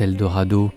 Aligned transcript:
Eldorado. 0.00 0.70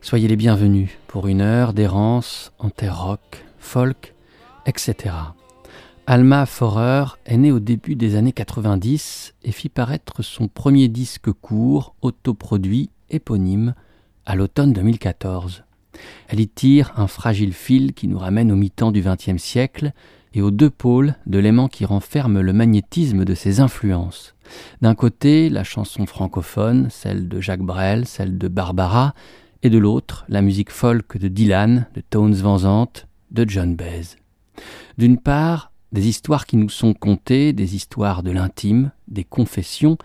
Soyez 0.00 0.28
les 0.28 0.36
bienvenus 0.36 0.90
pour 1.06 1.26
une 1.26 1.40
heure 1.40 1.72
d'errance 1.72 2.52
en 2.58 2.70
terre 2.70 3.04
rock, 3.04 3.44
folk, 3.58 4.14
etc. 4.66 5.14
Alma 6.06 6.46
Forer 6.46 7.04
est 7.26 7.36
née 7.36 7.52
au 7.52 7.60
début 7.60 7.94
des 7.94 8.16
années 8.16 8.32
90 8.32 9.34
et 9.42 9.52
fit 9.52 9.68
paraître 9.68 10.22
son 10.22 10.48
premier 10.48 10.88
disque 10.88 11.30
court, 11.30 11.94
autoproduit, 12.02 12.90
éponyme, 13.10 13.74
à 14.26 14.34
l'automne 14.34 14.72
2014. 14.72 15.64
Elle 16.28 16.40
y 16.40 16.48
tire 16.48 16.92
un 16.96 17.06
fragile 17.06 17.52
fil 17.52 17.92
qui 17.92 18.08
nous 18.08 18.18
ramène 18.18 18.52
au 18.52 18.56
mi-temps 18.56 18.92
du 18.92 19.02
XXe 19.02 19.42
siècle 19.42 19.92
et 20.34 20.42
aux 20.42 20.50
deux 20.50 20.70
pôles 20.70 21.14
de 21.26 21.38
l'aimant 21.38 21.68
qui 21.68 21.84
renferme 21.84 22.40
le 22.40 22.52
magnétisme 22.52 23.24
de 23.24 23.34
ses 23.34 23.60
influences. 23.60 24.34
D'un 24.80 24.94
côté, 24.94 25.48
la 25.48 25.64
chanson 25.64 26.06
francophone, 26.06 26.88
celle 26.90 27.28
de 27.28 27.40
Jacques 27.40 27.62
Brel, 27.62 28.06
celle 28.06 28.38
de 28.38 28.48
Barbara, 28.48 29.14
et 29.62 29.70
de 29.70 29.78
l'autre, 29.78 30.24
la 30.28 30.42
musique 30.42 30.70
folk 30.70 31.18
de 31.18 31.28
Dylan, 31.28 31.86
de 31.94 32.00
Tones 32.00 32.34
Van 32.34 32.58
Zandt, 32.58 33.06
de 33.30 33.48
John 33.48 33.76
Baez. 33.76 34.16
D'une 34.98 35.18
part, 35.18 35.72
des 35.92 36.08
histoires 36.08 36.46
qui 36.46 36.56
nous 36.56 36.68
sont 36.68 36.94
contées, 36.94 37.52
des 37.52 37.74
histoires 37.74 38.22
de 38.22 38.30
l'intime, 38.30 38.92
des 39.08 39.24
confessions, 39.24 39.98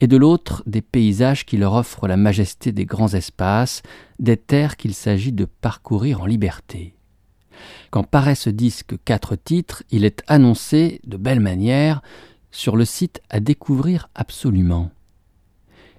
et 0.00 0.06
de 0.06 0.16
l'autre, 0.16 0.62
des 0.66 0.80
paysages 0.80 1.44
qui 1.44 1.56
leur 1.56 1.74
offrent 1.74 2.08
la 2.08 2.16
majesté 2.16 2.72
des 2.72 2.86
grands 2.86 3.12
espaces, 3.14 3.82
des 4.18 4.36
terres 4.36 4.76
qu'il 4.76 4.94
s'agit 4.94 5.32
de 5.32 5.44
parcourir 5.44 6.22
en 6.22 6.26
liberté. 6.26 6.94
Quand 7.90 8.04
paraît 8.04 8.34
ce 8.34 8.50
disque 8.50 8.94
quatre 9.04 9.36
titres, 9.36 9.82
il 9.90 10.04
est 10.04 10.22
annoncé, 10.26 11.00
de 11.06 11.16
belle 11.16 11.40
manière, 11.40 12.02
sur 12.50 12.76
le 12.76 12.84
site 12.84 13.20
à 13.30 13.40
découvrir 13.40 14.08
absolument. 14.14 14.90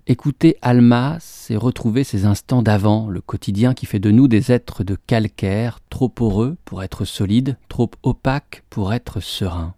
Écouter 0.08 0.58
Alma, 0.62 1.18
c'est 1.20 1.56
retrouver 1.56 2.04
ces 2.04 2.26
instants 2.26 2.64
d'avant, 2.64 3.08
le 3.08 3.22
quotidien 3.22 3.74
qui 3.74 3.86
fait 3.86 4.00
de 4.00 4.10
nous 4.10 4.28
des 4.28 4.52
êtres 4.52 4.84
de 4.84 4.96
calcaire, 4.96 5.80
trop 5.90 6.10
poreux 6.10 6.58
pour 6.66 6.82
être 6.82 7.06
solides, 7.06 7.56
trop 7.70 7.92
opaques 8.02 8.64
pour 8.70 8.94
être 8.94 9.20
sereins. 9.20 9.76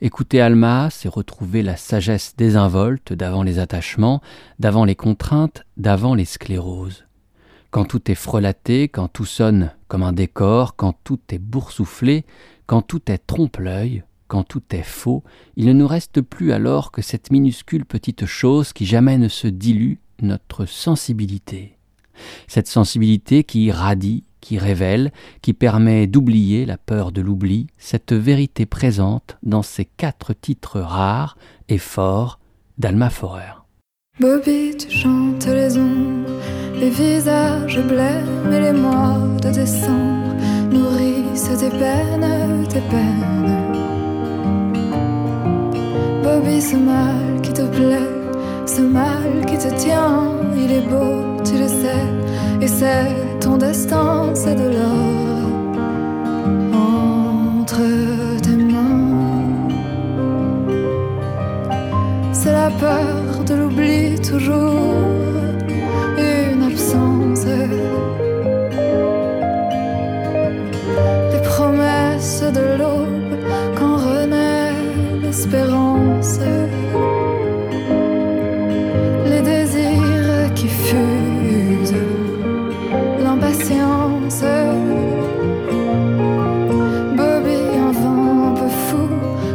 Écouter 0.00 0.40
Alma, 0.40 0.88
c'est 0.90 1.08
retrouver 1.08 1.62
la 1.62 1.76
sagesse 1.76 2.34
désinvolte 2.36 3.12
d'avant 3.12 3.42
les 3.42 3.58
attachements, 3.58 4.20
d'avant 4.58 4.84
les 4.84 4.94
contraintes, 4.94 5.64
d'avant 5.76 6.14
les 6.14 6.26
scléroses. 6.26 7.04
Quand 7.76 7.84
tout 7.84 8.10
est 8.10 8.14
frelaté, 8.14 8.88
quand 8.88 9.08
tout 9.08 9.26
sonne 9.26 9.70
comme 9.86 10.02
un 10.02 10.14
décor, 10.14 10.76
quand 10.76 10.94
tout 11.04 11.18
est 11.28 11.38
boursouflé, 11.38 12.24
quand 12.64 12.80
tout 12.80 13.02
est 13.12 13.18
trompe-l'œil, 13.18 14.02
quand 14.28 14.44
tout 14.44 14.62
est 14.70 14.82
faux, 14.82 15.22
il 15.56 15.66
ne 15.66 15.74
nous 15.74 15.86
reste 15.86 16.22
plus 16.22 16.52
alors 16.52 16.90
que 16.90 17.02
cette 17.02 17.30
minuscule 17.30 17.84
petite 17.84 18.24
chose 18.24 18.72
qui 18.72 18.86
jamais 18.86 19.18
ne 19.18 19.28
se 19.28 19.46
dilue, 19.46 19.98
notre 20.22 20.64
sensibilité. 20.64 21.76
Cette 22.48 22.66
sensibilité 22.66 23.44
qui 23.44 23.66
irradie, 23.66 24.24
qui 24.40 24.56
révèle, 24.56 25.12
qui 25.42 25.52
permet 25.52 26.06
d'oublier 26.06 26.64
la 26.64 26.78
peur 26.78 27.12
de 27.12 27.20
l'oubli, 27.20 27.66
cette 27.76 28.14
vérité 28.14 28.64
présente 28.64 29.36
dans 29.42 29.62
ces 29.62 29.84
quatre 29.84 30.32
titres 30.32 30.80
rares 30.80 31.36
et 31.68 31.76
forts 31.76 32.40
d'Alma 32.78 33.10
Forer. 33.10 33.66
Les 36.78 36.90
visages 36.90 37.80
blêmes 37.80 38.52
et 38.52 38.60
les 38.60 38.72
mois 38.72 39.18
de 39.42 39.50
décembre 39.50 40.34
nourrissent 40.70 41.58
tes 41.58 41.70
peines, 41.70 42.66
tes 42.68 42.84
peines. 42.92 43.56
Bobby, 46.22 46.60
ce 46.60 46.76
mal 46.76 47.40
qui 47.42 47.52
te 47.52 47.62
plaît, 47.62 48.10
ce 48.66 48.82
mal 48.82 49.46
qui 49.46 49.56
te 49.56 49.74
tient, 49.74 50.30
il 50.56 50.70
est 50.72 50.86
beau, 50.92 51.42
tu 51.44 51.54
le 51.58 51.68
sais, 51.68 52.06
et 52.60 52.68
c'est 52.68 53.38
ton 53.40 53.56
destin, 53.56 54.34
c'est 54.34 54.54
de 54.54 54.68
l'or 54.76 55.50
entre 56.74 57.82
tes 58.42 58.56
mains. 58.56 59.68
C'est 62.32 62.52
la 62.52 62.70
peur 62.70 63.44
de 63.46 63.54
l'oubli 63.54 64.20
toujours, 64.20 65.15
de 72.42 72.76
l'aube 72.78 73.38
quand 73.78 73.96
renaît 73.96 74.72
l'espérance. 75.22 76.38
Les 79.26 79.40
désirs 79.40 80.52
qui 80.54 80.68
fusent, 80.68 81.94
l'impatience. 83.22 84.42
Bobby, 87.16 87.58
un 87.88 87.92
vent 87.92 88.48
un 88.48 88.54
peu 88.54 88.68
fou 88.86 89.08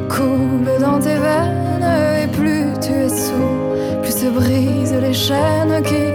coule 0.09 0.79
dans 0.79 0.99
tes 0.99 1.17
veines 1.25 2.23
et 2.23 2.27
plus 2.27 2.65
tu 2.81 2.93
es 2.93 3.09
sous, 3.09 4.01
plus 4.01 4.11
se 4.11 4.25
brisent 4.27 4.97
les 4.99 5.13
chaînes 5.13 5.83
qui 5.83 6.10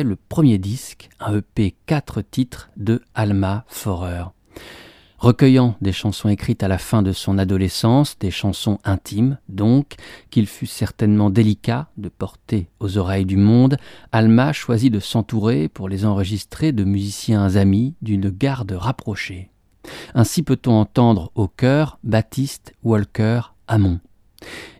le 0.00 0.16
premier 0.16 0.56
disque, 0.56 1.10
un 1.20 1.36
EP 1.36 1.74
4 1.86 2.22
titres 2.22 2.70
de 2.78 3.02
Alma 3.14 3.64
Forer. 3.68 4.24
Recueillant 5.18 5.76
des 5.82 5.92
chansons 5.92 6.30
écrites 6.30 6.62
à 6.62 6.68
la 6.68 6.78
fin 6.78 7.02
de 7.02 7.12
son 7.12 7.38
adolescence, 7.38 8.18
des 8.18 8.30
chansons 8.30 8.78
intimes 8.84 9.38
donc, 9.48 9.94
qu'il 10.30 10.46
fut 10.46 10.66
certainement 10.66 11.30
délicat 11.30 11.88
de 11.98 12.08
porter 12.08 12.68
aux 12.80 12.96
oreilles 12.96 13.26
du 13.26 13.36
monde, 13.36 13.76
Alma 14.10 14.52
choisit 14.52 14.92
de 14.92 14.98
s'entourer 14.98 15.68
pour 15.68 15.88
les 15.88 16.06
enregistrer 16.06 16.72
de 16.72 16.84
musiciens 16.84 17.54
amis 17.56 17.94
d'une 18.00 18.30
garde 18.30 18.72
rapprochée. 18.72 19.50
Ainsi 20.14 20.42
peut-on 20.42 20.72
entendre 20.72 21.30
au 21.34 21.48
chœur 21.48 21.98
Baptiste 22.02 22.72
Walker 22.82 23.42
Hamon. 23.68 24.00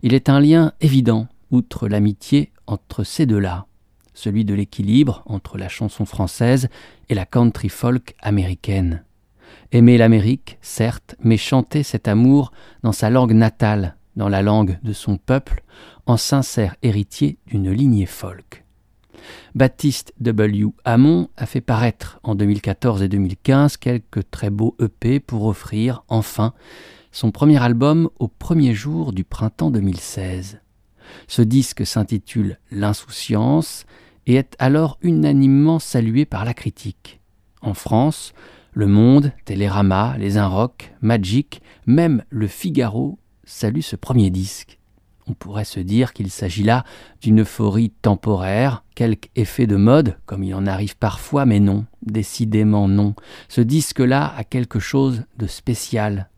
Il 0.03 0.15
est 0.15 0.29
un 0.29 0.41
lien 0.41 0.73
évident, 0.81 1.29
outre 1.51 1.87
l'amitié, 1.87 2.51
entre 2.67 3.05
ces 3.05 3.27
deux-là, 3.27 3.67
celui 4.15 4.45
de 4.45 4.55
l'équilibre 4.55 5.23
entre 5.27 5.59
la 5.59 5.69
chanson 5.69 6.05
française 6.05 6.69
et 7.09 7.15
la 7.15 7.27
country 7.27 7.69
folk 7.69 8.15
américaine. 8.21 9.05
Aimer 9.71 9.99
l'Amérique, 9.99 10.59
certes, 10.61 11.17
mais 11.23 11.37
chanter 11.37 11.83
cet 11.83 12.09
amour 12.09 12.53
dans 12.83 12.93
sa 12.93 13.11
langue 13.11 13.33
natale, 13.33 13.97
dans 14.17 14.29
la 14.29 14.43
langue 14.43 14.79
de 14.83 14.93
son 14.93 15.17
peuple, 15.17 15.63
en 16.07 16.17
sincère 16.17 16.77
héritier 16.83 17.39
d'une 17.47 17.71
lignée 17.71 18.07
folk. 18.07 18.65
Baptiste 19.55 20.13
W. 20.21 20.67
Hamon 20.85 21.29
a 21.37 21.47
fait 21.47 21.61
paraître 21.61 22.19
en 22.23 22.35
2014 22.35 23.03
et 23.03 23.09
2015 23.09 23.77
quelques 23.77 24.31
très 24.31 24.51
beaux 24.51 24.77
EP 24.81 25.21
pour 25.21 25.47
offrir, 25.47 26.05
enfin, 26.09 26.55
son 27.13 27.31
premier 27.31 27.63
album 27.63 28.09
au 28.19 28.29
premier 28.29 28.75
jour 28.75 29.13
du 29.13 29.25
printemps 29.25 29.71
2016. 29.71 30.62
Ce 31.29 31.43
disque 31.43 31.87
s'intitule 31.87 32.59
L'insouciance 32.71 33.85
et 34.27 34.35
est 34.35 34.55
alors 34.59 34.99
unanimement 35.03 35.79
salué 35.79 36.25
par 36.25 36.45
la 36.45 36.55
critique. 36.55 37.21
En 37.61 37.75
France, 37.75 38.33
Le 38.73 38.87
Monde, 38.87 39.33
Télérama, 39.45 40.17
Les 40.19 40.37
Inrocks, 40.39 40.93
Magic, 41.01 41.63
même 41.87 42.25
Le 42.31 42.47
Figaro 42.47 43.19
saluent 43.45 43.83
ce 43.83 43.97
premier 43.97 44.31
disque. 44.31 44.79
On 45.29 45.35
pourrait 45.35 45.65
se 45.65 45.79
dire 45.79 46.13
qu'il 46.13 46.31
s'agit 46.31 46.65
là 46.65 46.85
d'une 47.21 47.43
euphorie 47.43 47.91
temporaire, 47.91 48.85
quelque 48.97 49.29
effet 49.37 49.69
de 49.69 49.77
mode, 49.77 50.17
comme 50.27 50.43
il 50.43 50.55
en 50.55 50.67
arrive 50.67 50.97
parfois, 50.97 51.47
mais 51.47 51.61
non, 51.61 51.85
décidément 52.03 52.89
non. 52.89 53.15
Ce 53.49 53.61
disque-là 53.61 54.33
a 54.37 54.43
quelque 54.43 54.81
chose 54.81 55.23
de 55.39 55.47
spécial, 55.47 56.29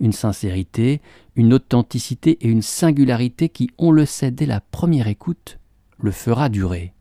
une 0.00 0.12
sincérité, 0.12 1.00
une 1.36 1.52
authenticité 1.52 2.38
et 2.40 2.48
une 2.48 2.62
singularité 2.62 3.48
qui, 3.48 3.70
on 3.78 3.90
le 3.90 4.06
sait 4.06 4.30
dès 4.30 4.46
la 4.46 4.60
première 4.60 5.08
écoute, 5.08 5.58
le 5.98 6.10
fera 6.10 6.48
durer. 6.48 6.92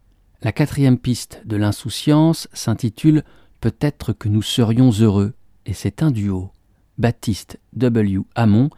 La 0.42 0.52
quatrième 0.52 0.98
piste 0.98 1.42
de 1.46 1.56
l'insouciance 1.56 2.48
s'intitule 2.54 3.24
Peut-être 3.62 4.12
que 4.12 4.28
nous 4.28 4.42
serions 4.42 4.92
heureux, 4.92 5.34
et 5.66 5.74
c'est 5.74 6.04
un 6.04 6.12
duo. 6.12 6.52
Baptiste 6.98 7.60
W. 7.76 8.20
Hamon 8.36 8.70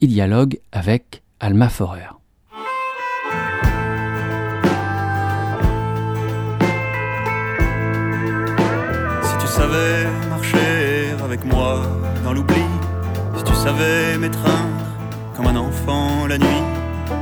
il 0.00 0.08
dialogue 0.10 0.60
avec 0.72 1.22
Alma 1.40 1.68
Forer. 1.68 2.10
Si 9.22 9.38
tu 9.40 9.46
savais 9.46 10.06
marcher 10.28 11.10
avec 11.24 11.44
moi 11.44 11.82
dans 12.22 12.32
l'oubli, 12.32 12.67
savais 13.64 14.16
m'étreindre 14.18 14.86
comme 15.34 15.46
un 15.48 15.56
enfant 15.56 16.26
la 16.28 16.38
nuit, 16.38 16.62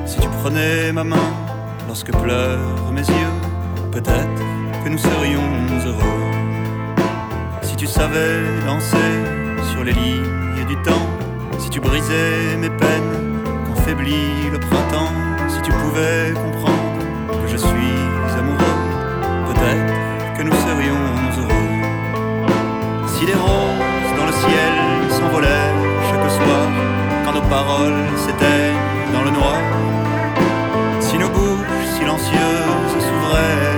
si 0.05 0.19
tu 0.19 0.29
prenais 0.43 0.93
ma 0.93 1.03
main 1.03 1.29
lorsque 1.89 2.13
pleurent 2.13 2.93
mes 2.93 3.07
yeux, 3.19 3.35
peut-être 3.91 4.41
que 4.85 4.89
nous 4.89 4.99
serions 4.99 5.51
heureux. 5.87 6.25
Si 7.63 7.75
tu 7.77 7.87
savais 7.87 8.37
danser 8.67 9.13
sur 9.73 9.83
les 9.83 9.93
lignes 9.93 10.67
du 10.69 10.77
temps, 10.83 11.07
si 11.59 11.71
tu 11.71 11.81
brisais 11.81 12.57
mes 12.61 12.71
peines 12.71 13.17
affaiblit 13.87 14.51
le 14.53 14.59
printemps, 14.59 15.13
si 15.49 15.63
tu 15.63 15.71
pouvais 15.71 16.35
comprendre 16.35 16.99
que 17.41 17.49
je 17.49 17.57
suis 17.57 17.97
amoureux, 18.39 18.79
peut-être 19.49 20.37
que 20.37 20.43
nous 20.43 20.57
serions 20.69 21.05
heureux. 21.39 21.69
Si 23.07 23.27
les 23.27 23.35
roses 23.35 24.13
dans 24.19 24.27
le 24.27 24.33
ciel 24.33 24.73
s'envolaient 25.11 25.76
quand 27.25 27.33
nos 27.33 27.49
paroles 27.49 28.05
s'éteignent 28.17 29.13
dans 29.13 29.23
le 29.23 29.31
noir, 29.31 29.61
si 31.01 31.19
nos 31.19 31.29
bouches 31.29 31.91
silencieuses 31.99 32.97
s'ouvraient 33.07 33.76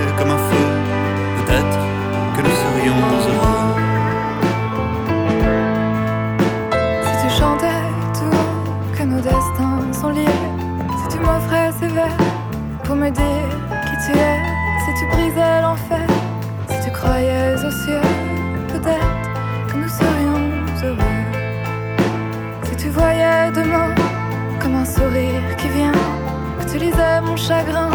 lisais 26.89 27.21
mon 27.21 27.35
chagrin 27.35 27.91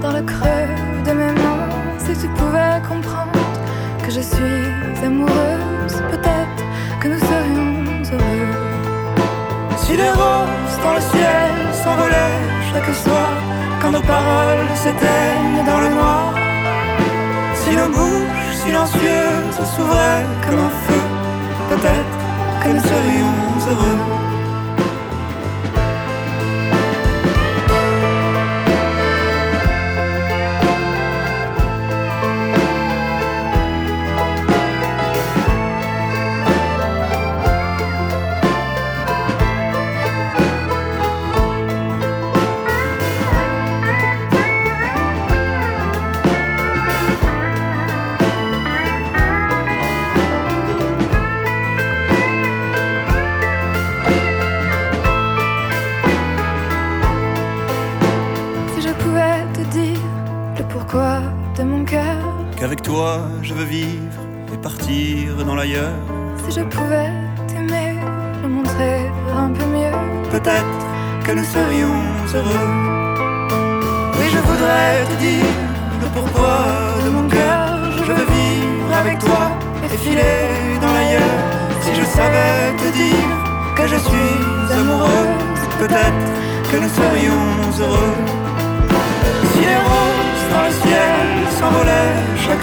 dans 0.00 0.12
le 0.12 0.22
creux 0.22 0.68
de 1.06 1.12
mes 1.12 1.32
mains, 1.42 1.68
si 1.98 2.12
tu 2.20 2.28
pouvais 2.28 2.80
comprendre 2.88 3.32
que 4.04 4.10
je 4.10 4.20
suis 4.20 5.04
amoureuse, 5.04 5.96
peut-être 6.10 6.60
que 7.00 7.08
nous 7.08 7.18
serions 7.18 8.02
heureux. 8.12 8.52
Si 9.76 9.96
les 9.96 10.10
roses 10.10 10.78
dans 10.84 10.94
le 10.94 11.04
ciel 11.12 11.52
s'envolaient 11.82 12.42
chaque 12.72 12.94
soir, 13.04 13.30
quand 13.80 13.92
nos 13.92 14.02
paroles 14.02 14.68
s'éteignent 14.74 15.64
dans 15.66 15.80
le 15.80 15.90
noir, 15.98 16.34
si 17.54 17.70
nos 17.76 17.88
bouches 17.88 18.56
silencieuses 18.64 19.60
s'ouvraient 19.74 20.26
comme 20.44 20.60
un 20.68 20.74
feu, 20.84 21.02
peut-être 21.70 22.16
que 22.62 22.68
nous 22.68 22.82
serions 22.92 23.34
heureux. 23.70 24.21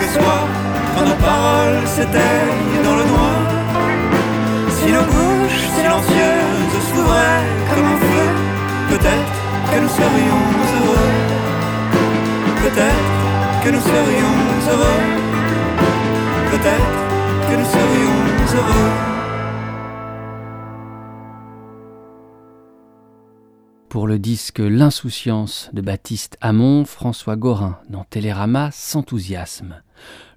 S'envolaient 0.10 0.20
chaque 0.20 0.22
soir 0.22 0.48
quand 0.96 1.06
nos 1.06 1.16
paroles 1.16 1.88
s'éteignent 1.88 2.84
dans 2.84 2.96
le 2.96 3.06
noir. 3.06 3.40
Si 4.70 4.92
nos 4.92 5.04
bouches 5.04 5.68
silencieuses 5.76 6.78
s'ouvraient 6.90 7.48
comme 7.74 7.86
un 7.86 7.98
feu, 7.98 8.28
peut-être 8.90 9.40
que 9.72 9.80
nous 9.82 9.90
serions 9.90 10.44
heureux. 10.76 11.10
Peut-être 12.64 13.64
que 13.64 13.70
nous 13.70 13.82
serions 13.82 14.36
heureux. 14.72 15.02
Peut-être 16.52 16.92
que 17.50 17.56
nous 17.58 17.66
serions 17.66 18.20
heureux. 18.56 19.10
Pour 23.90 24.08
le 24.08 24.20
disque 24.20 24.60
L'insouciance 24.60 25.70
de 25.74 25.82
Baptiste 25.82 26.38
Hamon, 26.42 26.86
François 26.86 27.36
Gorin 27.36 27.80
dans 27.90 28.04
Télérama 28.04 28.70
s'enthousiasme. 28.72 29.82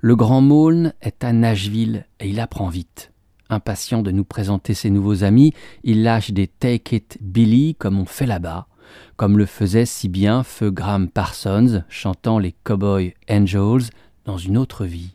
Le 0.04 0.16
grand 0.16 0.40
Maulne 0.40 0.94
est 1.00 1.22
à 1.22 1.32
Nashville 1.32 2.06
et 2.18 2.28
il 2.28 2.40
apprend 2.40 2.68
vite. 2.68 3.12
Impatient 3.50 4.02
de 4.02 4.10
nous 4.10 4.24
présenter 4.24 4.74
ses 4.74 4.90
nouveaux 4.90 5.22
amis, 5.22 5.52
il 5.84 6.02
lâche 6.02 6.32
des 6.32 6.48
Take 6.48 6.96
It 6.96 7.18
Billy 7.20 7.76
comme 7.76 8.00
on 8.00 8.04
fait 8.04 8.26
là-bas, 8.26 8.66
comme 9.14 9.38
le 9.38 9.46
faisait 9.46 9.86
si 9.86 10.08
bien 10.08 10.42
Feu 10.42 10.72
Graham 10.72 11.08
Parsons 11.08 11.84
chantant 11.88 12.40
les 12.40 12.52
Cowboy 12.64 13.14
Angels 13.30 13.92
dans 14.24 14.38
une 14.38 14.58
autre 14.58 14.86
vie. 14.86 15.14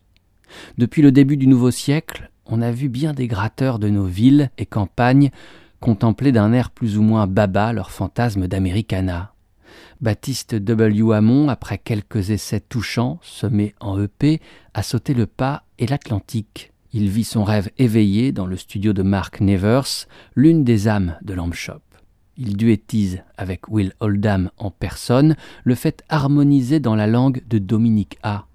Depuis 0.78 1.02
le 1.02 1.12
début 1.12 1.36
du 1.36 1.48
nouveau 1.48 1.70
siècle, 1.70 2.32
on 2.46 2.62
a 2.62 2.72
vu 2.72 2.88
bien 2.88 3.12
des 3.12 3.28
gratteurs 3.28 3.80
de 3.80 3.90
nos 3.90 4.06
villes 4.06 4.52
et 4.58 4.66
campagnes 4.66 5.32
contempler 5.82 6.32
d'un 6.32 6.54
air 6.54 6.72
plus 6.72 6.98
ou 6.98 7.02
moins 7.02 7.28
baba 7.28 7.74
leur 7.74 7.92
fantasme 7.92 8.48
d'Americana. 8.48 9.34
Baptiste 10.00 10.54
W. 10.54 11.16
Hamon, 11.16 11.50
après 11.50 11.80
quelques 11.80 12.30
essais 12.30 12.60
touchants, 12.60 13.20
semés 13.24 13.74
en 13.80 14.00
EP, 14.00 14.40
a 14.76 14.84
sauté 14.84 15.16
le 15.16 15.26
pas 15.26 15.64
et 15.80 15.88
l'Atlantique. 15.88 16.72
Il 16.94 17.10
vit 17.10 17.24
son 17.24 17.44
rêve 17.44 17.72
éveillé 17.80 18.32
dans 18.32 18.46
le 18.46 18.58
studio 18.58 18.94
de 18.94 19.02
Mark 19.02 19.42
Nevers, 19.42 20.08
l'une 20.36 20.64
des 20.64 20.88
âmes 20.88 21.18
de 21.24 21.36
Shop. 21.52 21.82
Il 22.38 22.56
duétise 22.58 23.24
avec 23.38 23.70
Will 23.70 23.94
Oldham 24.00 24.52
en 24.58 24.70
personne, 24.70 25.36
le 25.64 25.74
fait 25.74 26.04
harmoniser 26.10 26.80
dans 26.80 26.96
la 26.96 27.08
langue 27.08 27.42
de 27.48 27.58
Dominique 27.58 28.20
A. 28.22 28.46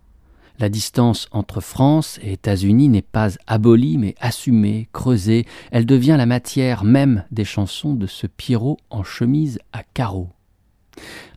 La 0.61 0.69
distance 0.69 1.27
entre 1.33 1.61
France 1.61 2.21
et 2.23 2.35
États-Unis 2.35 2.89
n'est 2.89 3.03
pas 3.03 3.31
abolie 3.49 3.99
mais 3.99 4.15
assumée, 4.21 4.89
creusée, 4.93 5.45
elle 5.73 5.87
devient 5.87 6.15
la 6.17 6.27
matière 6.27 6.85
même 6.85 7.25
des 7.33 7.45
chansons 7.45 7.95
de 7.95 8.07
ce 8.07 8.29
Pierrot 8.29 8.79
en 8.91 9.03
chemise 9.03 9.59
à 9.73 9.83
carreaux. 9.83 10.31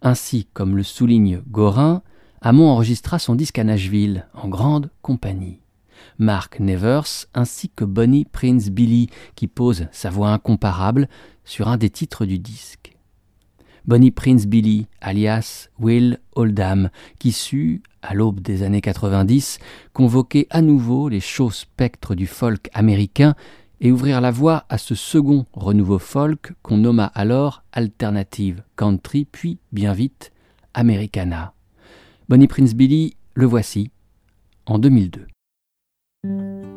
Ainsi, 0.01 0.47
comme 0.53 0.75
le 0.77 0.83
souligne 0.83 1.41
Gorin, 1.49 2.01
Hamon 2.41 2.69
enregistra 2.69 3.19
son 3.19 3.35
disque 3.35 3.59
à 3.59 3.63
Nashville, 3.63 4.27
en 4.33 4.47
grande 4.47 4.91
compagnie. 5.01 5.59
Mark 6.17 6.59
Nevers 6.59 7.25
ainsi 7.33 7.69
que 7.69 7.85
Bonnie 7.85 8.25
Prince 8.25 8.69
Billy, 8.69 9.09
qui 9.35 9.47
pose 9.47 9.87
sa 9.91 10.09
voix 10.09 10.29
incomparable 10.29 11.07
sur 11.43 11.67
un 11.67 11.77
des 11.77 11.89
titres 11.89 12.25
du 12.25 12.39
disque. 12.39 12.95
Bonnie 13.85 14.11
Prince 14.11 14.47
Billy, 14.47 14.87
alias 14.99 15.69
Will 15.79 16.19
Oldham, 16.35 16.89
qui 17.19 17.31
sut, 17.31 17.83
à 18.01 18.15
l'aube 18.15 18.39
des 18.39 18.63
années 18.63 18.81
90, 18.81 19.59
convoquer 19.93 20.47
à 20.49 20.61
nouveau 20.61 21.07
les 21.07 21.19
chauds 21.19 21.51
spectres 21.51 22.15
du 22.15 22.25
folk 22.25 22.69
américain 22.73 23.35
et 23.81 23.91
ouvrir 23.91 24.21
la 24.21 24.31
voie 24.31 24.65
à 24.69 24.77
ce 24.77 24.95
second 24.95 25.45
renouveau 25.53 25.99
folk 25.99 26.53
qu'on 26.61 26.77
nomma 26.77 27.05
alors 27.05 27.63
alternative, 27.71 28.63
country, 28.75 29.25
puis 29.25 29.59
bien 29.71 29.93
vite 29.93 30.31
Americana. 30.73 31.53
Bonnie 32.29 32.47
Prince 32.47 32.73
Billy, 32.73 33.15
le 33.33 33.45
voici, 33.45 33.91
en 34.65 34.79
2002. 34.79 36.74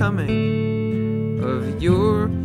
coming 0.00 1.38
of 1.44 1.82
your 1.82 2.39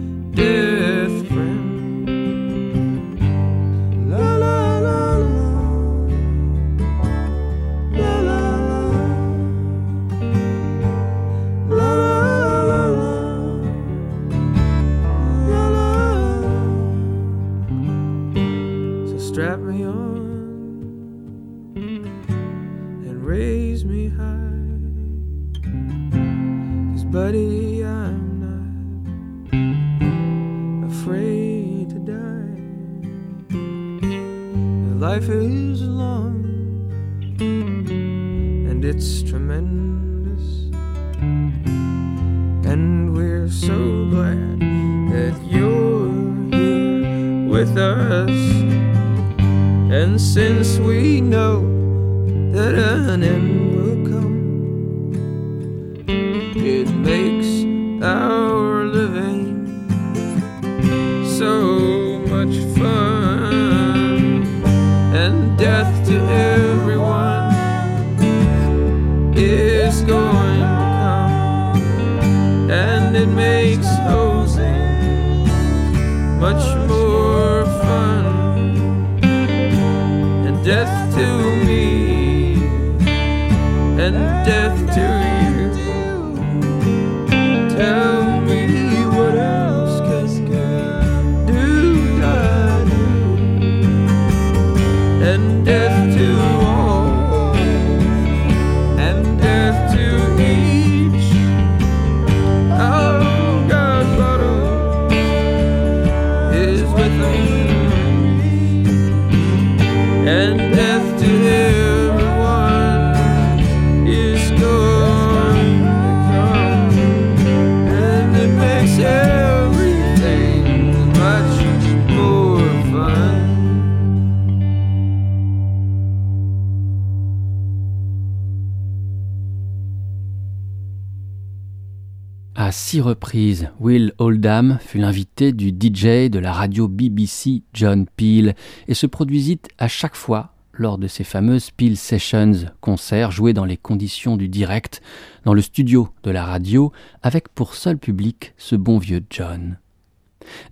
Will 133.79 134.13
Oldham 134.17 134.77
fut 134.81 134.97
l'invité 134.97 135.51
du 135.51 135.69
DJ 135.69 136.29
de 136.29 136.39
la 136.39 136.51
radio 136.51 136.87
BBC 136.87 137.63
John 137.73 138.05
Peel 138.15 138.55
et 138.87 138.93
se 138.93 139.05
produisit 139.05 139.61
à 139.77 139.87
chaque 139.87 140.15
fois 140.15 140.53
lors 140.73 140.97
de 140.97 141.07
ces 141.07 141.23
fameuses 141.23 141.71
Peel 141.71 141.97
Sessions, 141.97 142.65
concerts 142.81 143.31
joués 143.31 143.53
dans 143.53 143.65
les 143.65 143.77
conditions 143.77 144.37
du 144.37 144.49
direct, 144.49 145.01
dans 145.45 145.53
le 145.53 145.61
studio 145.61 146.09
de 146.23 146.31
la 146.31 146.45
radio, 146.45 146.91
avec 147.23 147.49
pour 147.49 147.75
seul 147.75 147.97
public 147.97 148.53
ce 148.57 148.75
bon 148.75 148.97
vieux 148.97 149.23
John. 149.29 149.77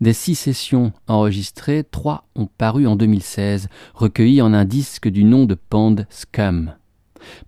Des 0.02 0.14
six 0.14 0.36
sessions 0.36 0.94
enregistrées, 1.08 1.84
trois 1.84 2.28
ont 2.36 2.48
paru 2.48 2.86
en 2.86 2.96
2016, 2.96 3.70
recueillies 3.96 4.42
en 4.42 4.54
un 4.54 4.66
disque 4.66 5.08
du 5.08 5.24
nom 5.24 5.46
de 5.46 5.56
Pand 5.56 6.06
Scum. 6.10 6.74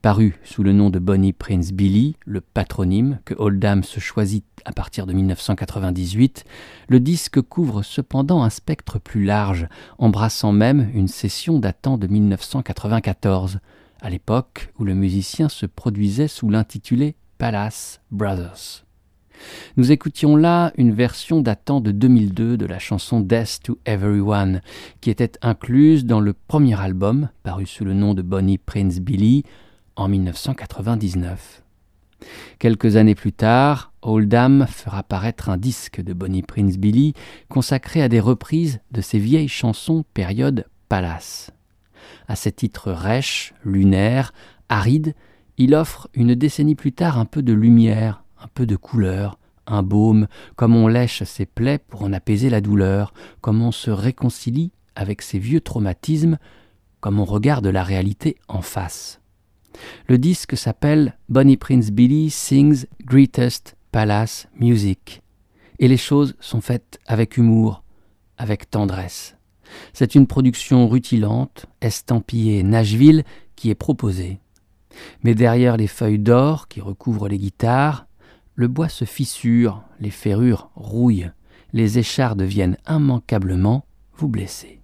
Paru 0.01 0.35
sous 0.43 0.63
le 0.63 0.73
nom 0.73 0.89
de 0.89 0.99
Bonnie 0.99 1.33
Prince 1.33 1.71
Billy, 1.71 2.15
le 2.25 2.41
patronyme 2.41 3.19
que 3.25 3.33
Oldham 3.37 3.83
se 3.83 3.99
choisit 3.99 4.43
à 4.65 4.71
partir 4.71 5.05
de 5.05 5.13
1998, 5.13 6.43
le 6.89 6.99
disque 6.99 7.41
couvre 7.41 7.83
cependant 7.83 8.43
un 8.43 8.49
spectre 8.49 8.99
plus 8.99 9.23
large, 9.23 9.67
embrassant 9.97 10.51
même 10.51 10.89
une 10.93 11.07
session 11.07 11.59
datant 11.59 11.97
de 11.97 12.07
1994, 12.07 13.59
à 14.01 14.09
l'époque 14.09 14.71
où 14.79 14.83
le 14.83 14.93
musicien 14.93 15.49
se 15.49 15.65
produisait 15.65 16.27
sous 16.27 16.49
l'intitulé 16.49 17.15
Palace 17.37 18.01
Brothers. 18.11 18.85
Nous 19.77 19.91
écoutions 19.91 20.35
là 20.35 20.71
une 20.77 20.93
version 20.93 21.41
datant 21.41 21.81
de 21.81 21.91
2002 21.91 22.57
de 22.57 22.65
la 22.65 22.79
chanson 22.79 23.19
Death 23.19 23.59
to 23.63 23.77
Everyone, 23.85 24.61
qui 25.01 25.09
était 25.09 25.33
incluse 25.41 26.05
dans 26.05 26.21
le 26.21 26.33
premier 26.33 26.79
album, 26.79 27.29
paru 27.43 27.65
sous 27.65 27.83
le 27.83 27.93
nom 27.93 28.13
de 28.13 28.21
Bonnie 28.21 28.57
Prince 28.57 28.99
Billy, 28.99 29.43
en 29.95 30.07
1999. 30.07 31.63
Quelques 32.59 32.95
années 32.95 33.15
plus 33.15 33.33
tard, 33.33 33.91
Oldham 34.01 34.65
fera 34.67 35.03
paraître 35.03 35.49
un 35.49 35.57
disque 35.57 36.01
de 36.01 36.13
Bonnie 36.13 36.41
Prince 36.41 36.77
Billy 36.77 37.13
consacré 37.49 38.01
à 38.01 38.09
des 38.09 38.19
reprises 38.19 38.79
de 38.91 39.01
ses 39.01 39.19
vieilles 39.19 39.47
chansons 39.47 40.03
période 40.13 40.65
Palace. 40.89 41.51
À 42.27 42.35
ses 42.35 42.51
titres 42.51 42.91
rêches, 42.91 43.53
lunaires, 43.63 44.33
arides, 44.69 45.15
il 45.57 45.73
offre 45.73 46.09
une 46.13 46.35
décennie 46.35 46.75
plus 46.75 46.91
tard 46.91 47.17
un 47.17 47.25
peu 47.25 47.41
de 47.41 47.53
lumière, 47.53 48.23
un 48.41 48.47
peu 48.53 48.65
de 48.65 48.75
couleur, 48.75 49.37
un 49.67 49.83
baume, 49.83 50.27
comme 50.55 50.75
on 50.75 50.87
lèche 50.87 51.23
ses 51.23 51.45
plaies 51.45 51.79
pour 51.79 52.03
en 52.03 52.13
apaiser 52.13 52.49
la 52.49 52.61
douleur, 52.61 53.13
comme 53.41 53.61
on 53.61 53.71
se 53.71 53.89
réconcilie 53.89 54.71
avec 54.95 55.21
ses 55.21 55.39
vieux 55.39 55.61
traumatismes, 55.61 56.37
comme 56.99 57.19
on 57.19 57.25
regarde 57.25 57.67
la 57.67 57.83
réalité 57.83 58.37
en 58.47 58.61
face. 58.61 59.21
Le 60.07 60.17
disque 60.17 60.57
s'appelle 60.57 61.17
Bonnie 61.29 61.57
Prince 61.57 61.91
Billy 61.91 62.29
Sings 62.29 62.85
Greatest 63.03 63.75
Palace 63.91 64.47
Music. 64.59 65.21
Et 65.79 65.87
les 65.87 65.97
choses 65.97 66.35
sont 66.39 66.61
faites 66.61 66.99
avec 67.05 67.37
humour, 67.37 67.83
avec 68.37 68.69
tendresse. 68.69 69.35
C'est 69.93 70.15
une 70.15 70.27
production 70.27 70.87
rutilante, 70.87 71.65
estampillée 71.81 72.63
Nashville, 72.63 73.23
qui 73.55 73.69
est 73.69 73.75
proposée. 73.75 74.39
Mais 75.23 75.35
derrière 75.35 75.77
les 75.77 75.87
feuilles 75.87 76.19
d'or 76.19 76.67
qui 76.67 76.81
recouvrent 76.81 77.27
les 77.27 77.37
guitares, 77.37 78.07
le 78.55 78.67
bois 78.67 78.89
se 78.89 79.05
fissure, 79.05 79.83
les 79.99 80.11
ferrures 80.11 80.69
rouillent, 80.75 81.31
les 81.73 81.99
échardes 81.99 82.41
viennent 82.41 82.77
immanquablement 82.87 83.85
vous 84.13 84.29
blesser. 84.29 84.81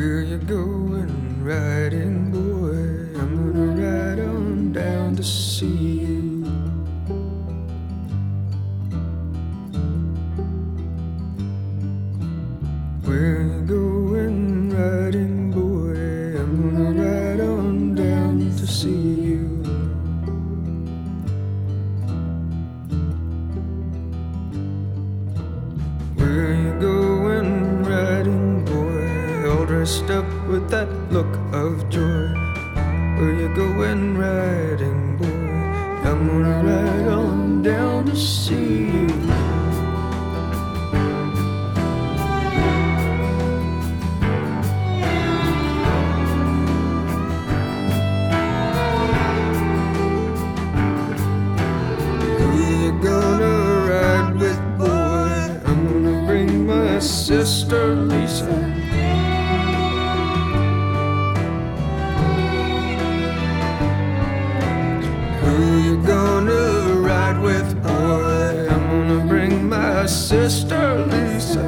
Where 0.00 0.22
you 0.22 0.38
going 0.38 1.44
riding, 1.44 2.32
boy? 2.32 3.20
I'm 3.20 3.52
gonna 3.52 3.66
ride 3.76 4.18
on 4.18 4.72
down 4.72 5.14
to 5.16 5.22
see 5.22 5.89
with 30.50 30.68
that 30.68 30.88
look 31.12 31.32
of 31.52 31.88
joy. 31.88 32.34
Where 33.18 33.32
you 33.32 33.54
going 33.54 34.18
riding, 34.18 35.16
boy? 35.16 35.26
I'm 36.08 36.26
gonna 36.26 36.64
ride 36.64 37.06
on 37.06 37.62
down 37.62 38.06
to 38.06 38.16
see 38.16 38.86
you. 38.86 39.06
Who 52.38 52.46
you 52.84 52.92
sister 70.50 71.06
Lisa. 71.06 71.66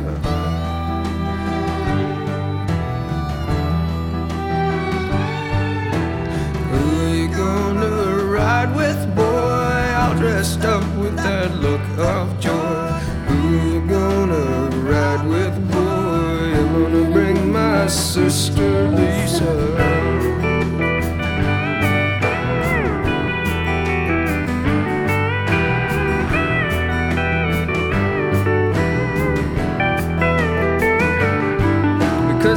Gonna 7.37 8.25
ride 8.25 8.75
with, 8.77 9.01
boy? 9.15 9.85
All 10.01 10.15
dressed 10.17 10.65
up 10.65 10.85
with 10.97 11.17
that 11.17 11.55
look 11.57 11.81
of 11.99 12.41
joy. 12.41 12.91
Who 13.29 13.37
you 13.51 13.81
gonna 13.89 14.69
ride 14.91 15.27
with, 15.27 15.57
boy? 15.73 16.59
I'm 16.59 16.73
gonna 16.83 17.11
bring 17.11 17.53
my 17.53 17.87
sister 17.87 18.89
Lisa. 18.91 19.92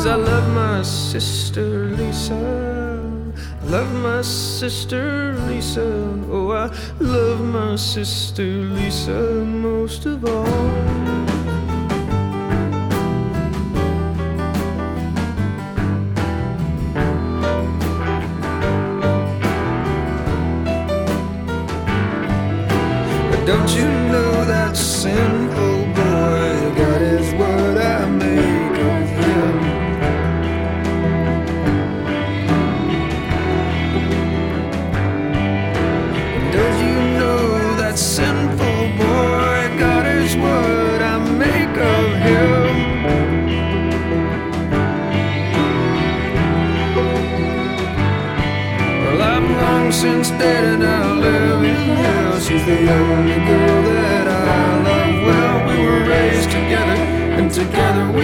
I 0.08 0.14
love 0.14 0.48
my 0.54 0.84
sister 0.84 1.90
Lisa. 1.98 2.36
I 2.36 3.66
love 3.66 3.92
my 3.92 4.22
sister 4.22 5.34
Lisa. 5.48 5.82
Oh, 6.30 6.52
I 6.52 6.68
love 7.00 7.42
my 7.42 7.76
sister 7.76 8.44
Lisa 8.44 9.44
most 9.44 10.06
of 10.06 10.24
all. 10.24 10.95
Together 57.56 58.15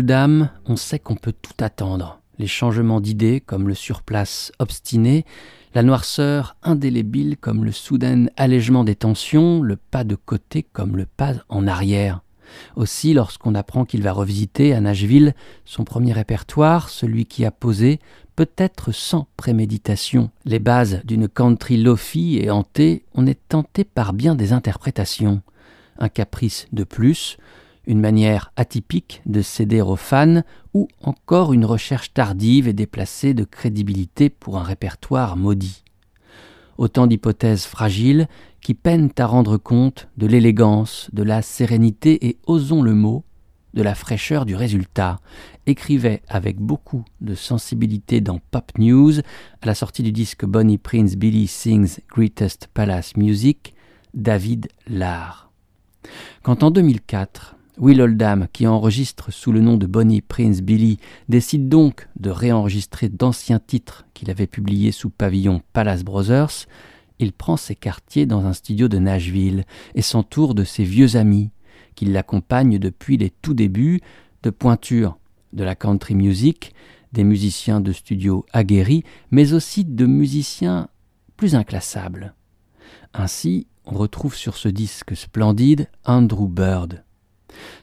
Will 0.00 0.04
Oldham, 0.04 0.48
on 0.64 0.76
sait 0.76 0.98
qu'on 0.98 1.14
peut 1.14 1.34
tout 1.42 1.62
attendre. 1.62 2.20
Les 2.38 2.46
changements 2.46 3.02
d'idées 3.02 3.42
comme 3.42 3.68
le 3.68 3.74
surplace 3.74 4.50
obstiné, 4.58 5.26
la 5.74 5.82
noirceur 5.82 6.56
indélébile 6.62 7.36
comme 7.36 7.66
le 7.66 7.72
soudain 7.72 8.28
allègement 8.38 8.82
des 8.82 8.94
tensions, 8.94 9.60
le 9.60 9.76
pas 9.76 10.04
de 10.04 10.14
côté 10.14 10.62
comme 10.62 10.96
le 10.96 11.04
pas 11.04 11.34
en 11.50 11.66
arrière. 11.66 12.22
Aussi, 12.76 13.12
lorsqu'on 13.12 13.54
apprend 13.54 13.84
qu'il 13.84 14.02
va 14.02 14.12
revisiter 14.12 14.72
à 14.72 14.80
Nashville 14.80 15.34
son 15.66 15.84
premier 15.84 16.14
répertoire, 16.14 16.88
celui 16.88 17.26
qui 17.26 17.44
a 17.44 17.50
posé, 17.50 18.00
peut-être 18.36 18.92
sans 18.92 19.28
préméditation, 19.36 20.30
les 20.46 20.60
bases 20.60 21.02
d'une 21.04 21.28
country 21.28 21.76
lofi 21.76 22.38
et 22.38 22.50
hantée, 22.50 23.04
on 23.12 23.26
est 23.26 23.48
tenté 23.48 23.84
par 23.84 24.14
bien 24.14 24.34
des 24.34 24.54
interprétations. 24.54 25.42
Un 25.98 26.08
caprice 26.08 26.68
de 26.72 26.84
plus, 26.84 27.36
une 27.90 28.00
manière 28.00 28.52
atypique 28.54 29.20
de 29.26 29.42
céder 29.42 29.80
aux 29.80 29.96
fans, 29.96 30.42
ou 30.74 30.86
encore 31.02 31.52
une 31.52 31.64
recherche 31.64 32.14
tardive 32.14 32.68
et 32.68 32.72
déplacée 32.72 33.34
de 33.34 33.42
crédibilité 33.42 34.30
pour 34.30 34.58
un 34.58 34.62
répertoire 34.62 35.36
maudit. 35.36 35.82
Autant 36.78 37.08
d'hypothèses 37.08 37.64
fragiles 37.64 38.28
qui 38.62 38.74
peinent 38.74 39.10
à 39.18 39.26
rendre 39.26 39.56
compte 39.56 40.08
de 40.16 40.28
l'élégance, 40.28 41.10
de 41.12 41.24
la 41.24 41.42
sérénité 41.42 42.28
et, 42.28 42.38
osons 42.46 42.82
le 42.82 42.94
mot, 42.94 43.24
de 43.74 43.82
la 43.82 43.96
fraîcheur 43.96 44.46
du 44.46 44.54
résultat, 44.54 45.18
écrivait 45.66 46.22
avec 46.28 46.60
beaucoup 46.60 47.04
de 47.20 47.34
sensibilité 47.34 48.20
dans 48.20 48.38
Pop 48.52 48.70
News, 48.78 49.18
à 49.62 49.66
la 49.66 49.74
sortie 49.74 50.04
du 50.04 50.12
disque 50.12 50.44
Bonnie 50.44 50.78
Prince 50.78 51.16
Billy 51.16 51.48
Sings 51.48 51.98
Greatest 52.08 52.68
Palace 52.72 53.16
Music, 53.16 53.74
David 54.14 54.68
Larr. 54.86 55.50
Quand 56.44 56.62
en 56.62 56.70
2004, 56.70 57.56
Will 57.78 58.00
Oldham, 58.00 58.48
qui 58.52 58.66
enregistre 58.66 59.32
sous 59.32 59.52
le 59.52 59.60
nom 59.60 59.76
de 59.76 59.86
Bonnie 59.86 60.20
Prince 60.20 60.60
Billy, 60.60 60.98
décide 61.28 61.68
donc 61.68 62.08
de 62.18 62.30
réenregistrer 62.30 63.08
d'anciens 63.08 63.58
titres 63.58 64.04
qu'il 64.12 64.30
avait 64.30 64.46
publiés 64.46 64.92
sous 64.92 65.10
pavillon 65.10 65.62
Palace 65.72 66.04
Brothers, 66.04 66.66
il 67.20 67.32
prend 67.32 67.56
ses 67.56 67.74
quartiers 67.74 68.26
dans 68.26 68.46
un 68.46 68.54
studio 68.54 68.88
de 68.88 68.98
Nashville 68.98 69.64
et 69.94 70.02
s'entoure 70.02 70.54
de 70.54 70.64
ses 70.64 70.84
vieux 70.84 71.16
amis, 71.16 71.50
qui 71.94 72.06
l'accompagnent 72.06 72.78
depuis 72.78 73.18
les 73.18 73.30
tout 73.30 73.54
débuts 73.54 74.00
de 74.42 74.50
pointure 74.50 75.18
de 75.52 75.62
la 75.62 75.74
country 75.74 76.14
music, 76.14 76.74
des 77.12 77.24
musiciens 77.24 77.80
de 77.80 77.92
studio 77.92 78.46
aguerris, 78.52 79.04
mais 79.30 79.52
aussi 79.52 79.84
de 79.84 80.06
musiciens 80.06 80.88
plus 81.36 81.54
inclassables. 81.54 82.34
Ainsi, 83.12 83.66
on 83.84 83.96
retrouve 83.96 84.34
sur 84.34 84.56
ce 84.56 84.68
disque 84.68 85.16
splendide 85.16 85.88
Andrew 86.04 86.48
Bird. 86.48 87.04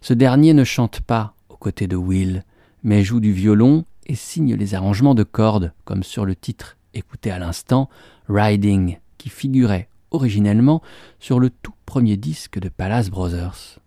Ce 0.01 0.13
dernier 0.13 0.53
ne 0.53 0.63
chante 0.63 1.01
pas 1.01 1.33
aux 1.49 1.57
côtés 1.57 1.87
de 1.87 1.95
Will, 1.95 2.43
mais 2.83 3.03
joue 3.03 3.19
du 3.19 3.31
violon 3.31 3.85
et 4.05 4.15
signe 4.15 4.55
les 4.55 4.73
arrangements 4.73 5.15
de 5.15 5.23
cordes, 5.23 5.73
comme 5.85 6.03
sur 6.03 6.25
le 6.25 6.35
titre 6.35 6.77
écouté 6.93 7.31
à 7.31 7.39
l'instant, 7.39 7.89
Riding 8.29 8.97
qui 9.17 9.29
figurait 9.29 9.89
originellement 10.11 10.81
sur 11.19 11.39
le 11.39 11.49
tout 11.49 11.73
premier 11.85 12.17
disque 12.17 12.59
de 12.59 12.69
Palace 12.69 13.09
Brothers. 13.09 13.79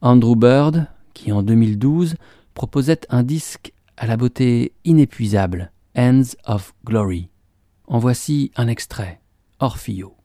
Andrew 0.00 0.34
Bird, 0.34 0.86
qui 1.14 1.32
en 1.32 1.42
2012 1.42 2.16
proposait 2.54 3.00
un 3.10 3.22
disque 3.22 3.72
à 3.96 4.06
la 4.06 4.16
beauté 4.16 4.72
inépuisable, 4.84 5.72
Hands 5.96 6.22
of 6.46 6.74
Glory. 6.84 7.28
En 7.86 7.98
voici 7.98 8.50
un 8.56 8.68
extrait, 8.68 9.20
Orpheo. 9.58 10.19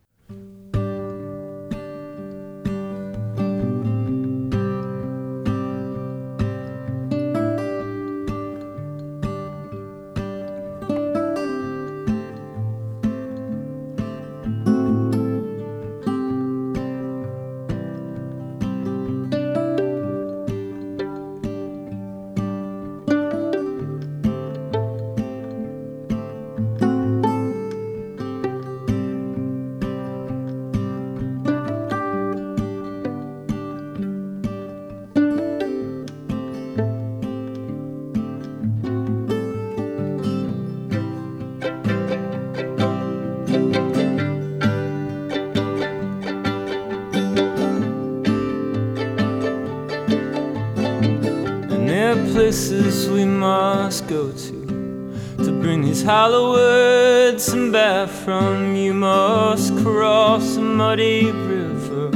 Words 57.36 57.50
and 57.50 57.72
back 57.74 58.08
from 58.08 58.76
you 58.78 58.94
must 58.94 59.76
cross 59.84 60.56
a 60.56 60.62
muddy 60.62 61.32
river 61.32 62.10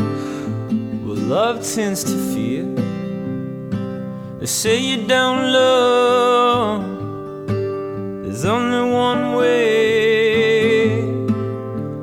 where 1.03 1.17
love 1.35 1.57
tends 1.61 2.05
to 2.05 2.15
fear. 2.33 2.63
They 4.39 4.45
say 4.45 4.77
you 4.79 5.05
don't 5.07 5.51
love 5.51 6.83
there's 8.23 8.45
only 8.45 8.93
one 8.93 9.33
way. 9.35 11.01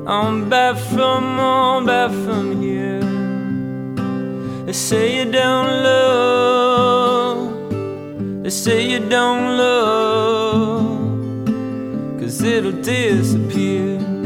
I'm 0.05 0.47
back 0.47 0.77
from 0.77 1.39
on 1.39 1.85
back 1.87 2.11
from 2.11 2.61
here. 2.61 3.01
They 4.65 4.73
say 4.73 5.17
you 5.17 5.31
don't 5.31 5.71
love 5.89 7.17
they 8.47 8.51
say 8.51 8.89
you 8.91 8.99
don't 8.99 9.57
love, 9.57 10.46
cause 12.27 12.41
it'll 12.41 12.73
disappear. 12.81 14.17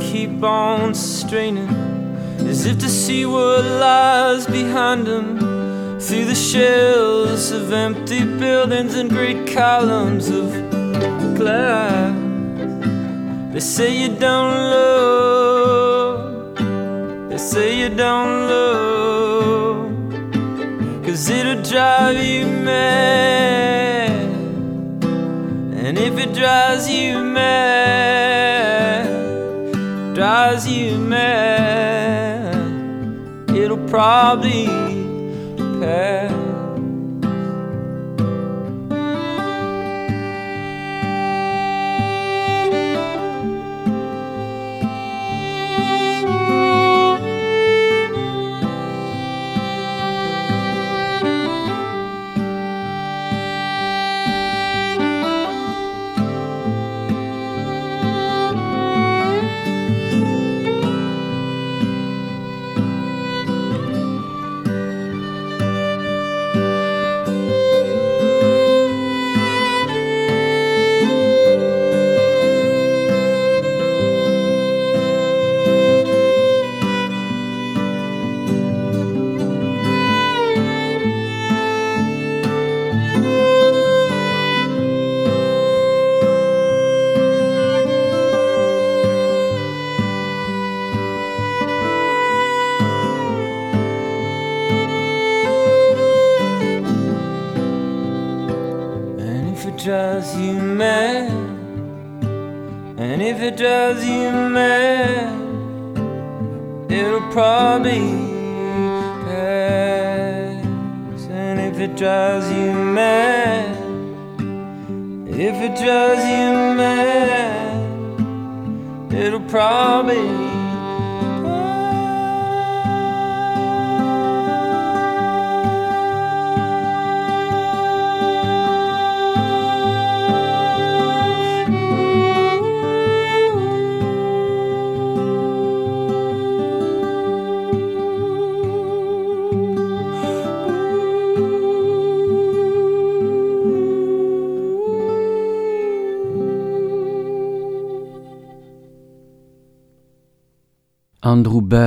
keep 0.00 0.42
on 0.42 0.94
straining 0.94 1.83
as 2.46 2.66
if 2.66 2.78
to 2.78 2.88
see 2.88 3.24
what 3.26 3.64
lies 3.64 4.46
behind 4.46 5.06
them 5.06 5.38
through 6.00 6.24
the 6.26 6.34
shells 6.34 7.50
of 7.50 7.72
empty 7.72 8.24
buildings 8.24 8.94
and 8.94 9.10
great 9.10 9.46
columns 9.46 10.28
of 10.28 10.52
glass. 11.36 12.12
They 13.52 13.60
say 13.60 13.90
you 14.02 14.08
don't 14.08 14.54
love, 14.74 16.56
they 17.30 17.38
say 17.38 17.78
you 17.80 17.88
don't 17.88 18.48
love, 18.52 19.92
cause 21.04 21.28
it'll 21.28 21.62
drive 21.62 22.16
you 22.16 22.46
mad. 22.46 24.24
And 25.86 25.98
if 25.98 26.18
it 26.18 26.32
drives 26.34 26.88
you 26.88 27.22
mad, 27.22 29.06
drives 30.14 30.66
you 30.66 30.98
mad, 30.98 32.23
probably 33.94 34.83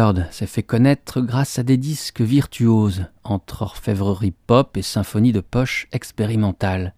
Bird 0.07 0.25
s'est 0.31 0.47
fait 0.47 0.63
connaître 0.63 1.19
grâce 1.19 1.59
à 1.59 1.63
des 1.63 1.75
disques 1.75 2.21
virtuoses 2.21 3.07
entre 3.25 3.63
orfèvrerie 3.63 4.33
pop 4.45 4.77
et 4.77 4.81
symphonie 4.81 5.33
de 5.33 5.41
poche 5.41 5.87
expérimentale. 5.91 6.93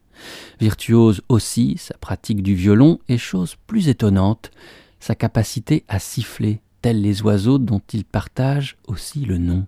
Virtuose 0.60 1.22
aussi, 1.28 1.78
sa 1.80 1.98
pratique 1.98 2.44
du 2.44 2.54
violon 2.54 3.00
et 3.08 3.18
chose 3.18 3.56
plus 3.66 3.90
étonnante, 3.90 4.52
sa 5.00 5.16
capacité 5.16 5.86
à 5.88 5.98
siffler, 5.98 6.62
tels 6.84 7.02
les 7.02 7.24
oiseaux 7.24 7.58
dont 7.58 7.82
il 7.94 8.06
partage 8.06 8.78
aussi 8.88 9.26
le 9.26 9.40
nom. 9.40 9.66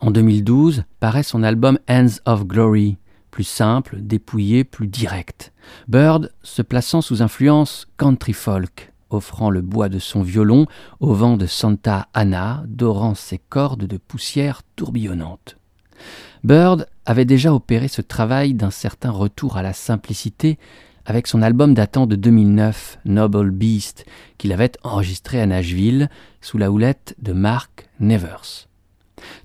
En 0.00 0.12
2012 0.12 0.84
paraît 1.00 1.24
son 1.24 1.42
album 1.42 1.80
Hands 1.88 2.20
of 2.26 2.46
Glory, 2.46 2.96
plus 3.32 3.42
simple, 3.42 3.96
dépouillé, 4.00 4.62
plus 4.62 4.86
direct. 4.86 5.52
Bird 5.88 6.32
se 6.44 6.62
plaçant 6.62 7.00
sous 7.00 7.22
influence 7.22 7.88
country 7.96 8.34
folk 8.34 8.92
offrant 9.10 9.50
le 9.50 9.62
bois 9.62 9.88
de 9.88 9.98
son 9.98 10.22
violon 10.22 10.66
au 11.00 11.14
vent 11.14 11.36
de 11.36 11.46
Santa 11.46 12.08
Ana, 12.14 12.64
dorant 12.66 13.14
ses 13.14 13.38
cordes 13.38 13.84
de 13.84 13.96
poussière 13.96 14.62
tourbillonnante. 14.76 15.56
Bird 16.44 16.86
avait 17.06 17.24
déjà 17.24 17.52
opéré 17.52 17.88
ce 17.88 18.02
travail 18.02 18.54
d'un 18.54 18.70
certain 18.70 19.10
retour 19.10 19.56
à 19.56 19.62
la 19.62 19.72
simplicité 19.72 20.58
avec 21.08 21.26
son 21.26 21.40
album 21.40 21.72
datant 21.72 22.06
de 22.06 22.16
2009, 22.16 22.98
Noble 23.06 23.50
Beast, 23.50 24.04
qu'il 24.36 24.52
avait 24.52 24.72
enregistré 24.82 25.40
à 25.40 25.46
Nashville 25.46 26.10
sous 26.42 26.58
la 26.58 26.70
houlette 26.70 27.16
de 27.18 27.32
Mark 27.32 27.88
Nevers. 27.98 28.68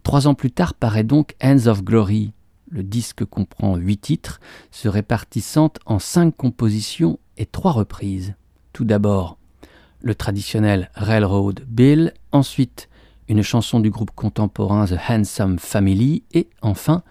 Trois 0.04 0.28
ans 0.28 0.34
plus 0.34 0.52
tard 0.52 0.74
paraît 0.74 1.06
donc 1.06 1.36
Hands 1.42 1.68
of 1.68 1.84
Glory. 1.84 2.34
Le 2.70 2.84
disque 2.84 3.24
comprend 3.24 3.78
huit 3.78 3.98
titres, 3.98 4.42
se 4.72 4.90
répartissant 4.90 5.72
en 5.86 6.00
cinq 6.00 6.36
compositions 6.36 7.18
et 7.38 7.46
trois 7.46 7.72
reprises. 7.72 8.36
Tout 8.74 8.84
d'abord, 8.84 9.38
le 10.04 10.14
traditionnel 10.14 10.92
Railroad 10.94 11.62
Bill, 11.68 12.14
ensuite 12.32 12.90
une 13.30 13.42
chanson 13.42 13.80
du 13.80 13.90
groupe 13.90 14.12
contemporain 14.12 14.86
The 14.86 14.98
Handsome 15.10 15.58
Family 15.58 16.24
et 16.34 16.50
enfin 16.62 17.04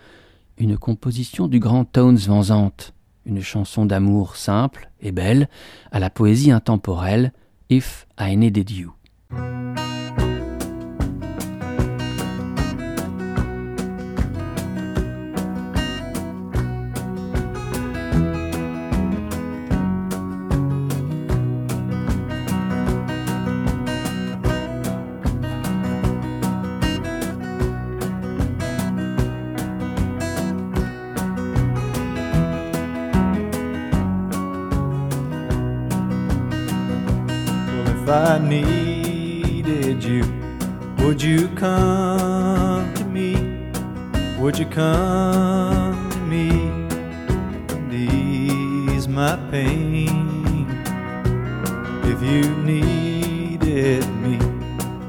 une 0.58 0.76
composition 0.76 1.48
du 1.48 1.58
grand 1.58 1.86
Tones 1.86 2.18
Van 2.18 2.42
Zandt, 2.42 2.92
une 3.24 3.40
chanson 3.40 3.86
d'amour 3.86 4.36
simple 4.36 4.90
et 5.00 5.10
belle 5.10 5.48
à 5.90 5.98
la 5.98 6.10
poésie 6.10 6.52
intemporelle 6.52 7.32
If 7.70 8.06
I 8.20 8.36
Needed 8.36 8.70
You. 8.70 8.92
I 38.12 38.36
needed 38.36 40.04
you, 40.04 40.22
would 40.98 41.22
you 41.22 41.48
come 41.48 42.92
to 42.92 43.04
me? 43.06 43.70
Would 44.38 44.58
you 44.58 44.66
come 44.66 46.10
to 46.10 46.18
me 46.18 46.50
and 47.70 47.90
ease 47.90 49.08
my 49.08 49.36
pain? 49.50 50.68
If 52.04 52.22
you 52.22 52.54
needed 52.56 54.06
me, 54.16 54.38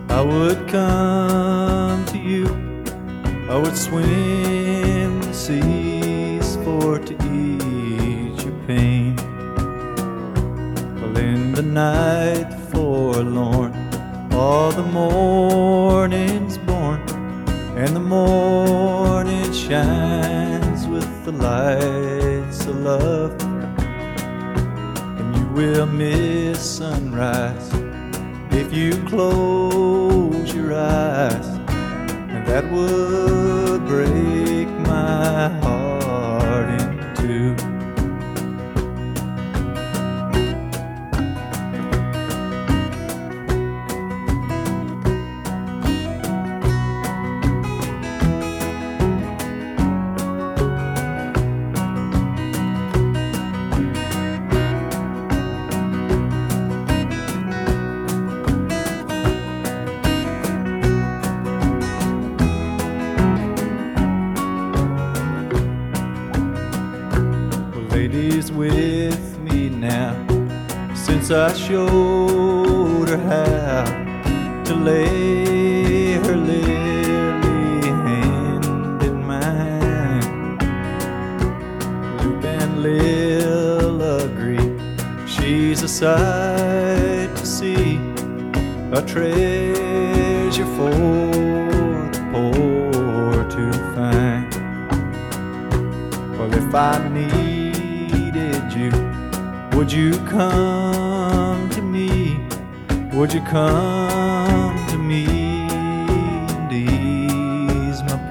I 0.07 0.21
would 0.21 0.65
come 0.69 2.05
to 2.05 2.17
you. 2.17 2.47
I 3.49 3.57
would 3.57 3.75
swim 3.75 5.21
the 5.23 5.33
seas 5.33 6.55
for 6.63 6.99
to 6.99 7.13
ease 7.35 7.52
In 11.15 11.53
the 11.53 11.61
night 11.61 12.51
forlorn. 12.71 13.73
All 14.33 14.71
the 14.71 14.83
morning's 14.83 16.57
born, 16.57 16.99
and 17.77 17.95
the 17.95 17.99
morning 17.99 19.51
shines 19.53 20.87
with 20.87 21.25
the 21.25 21.31
lights 21.31 22.65
of 22.65 22.77
love. 22.77 23.41
And 25.19 25.35
you 25.37 25.45
will 25.53 25.85
miss 25.85 26.59
sunrise 26.77 27.71
if 28.51 28.73
you 28.73 28.91
close 29.05 30.53
your 30.53 30.73
eyes, 30.73 31.47
and 32.33 32.45
that 32.47 32.65
would 32.71 33.85
break 33.87 34.67
my 34.87 35.49
heart 35.61 35.82
I 71.75 72.02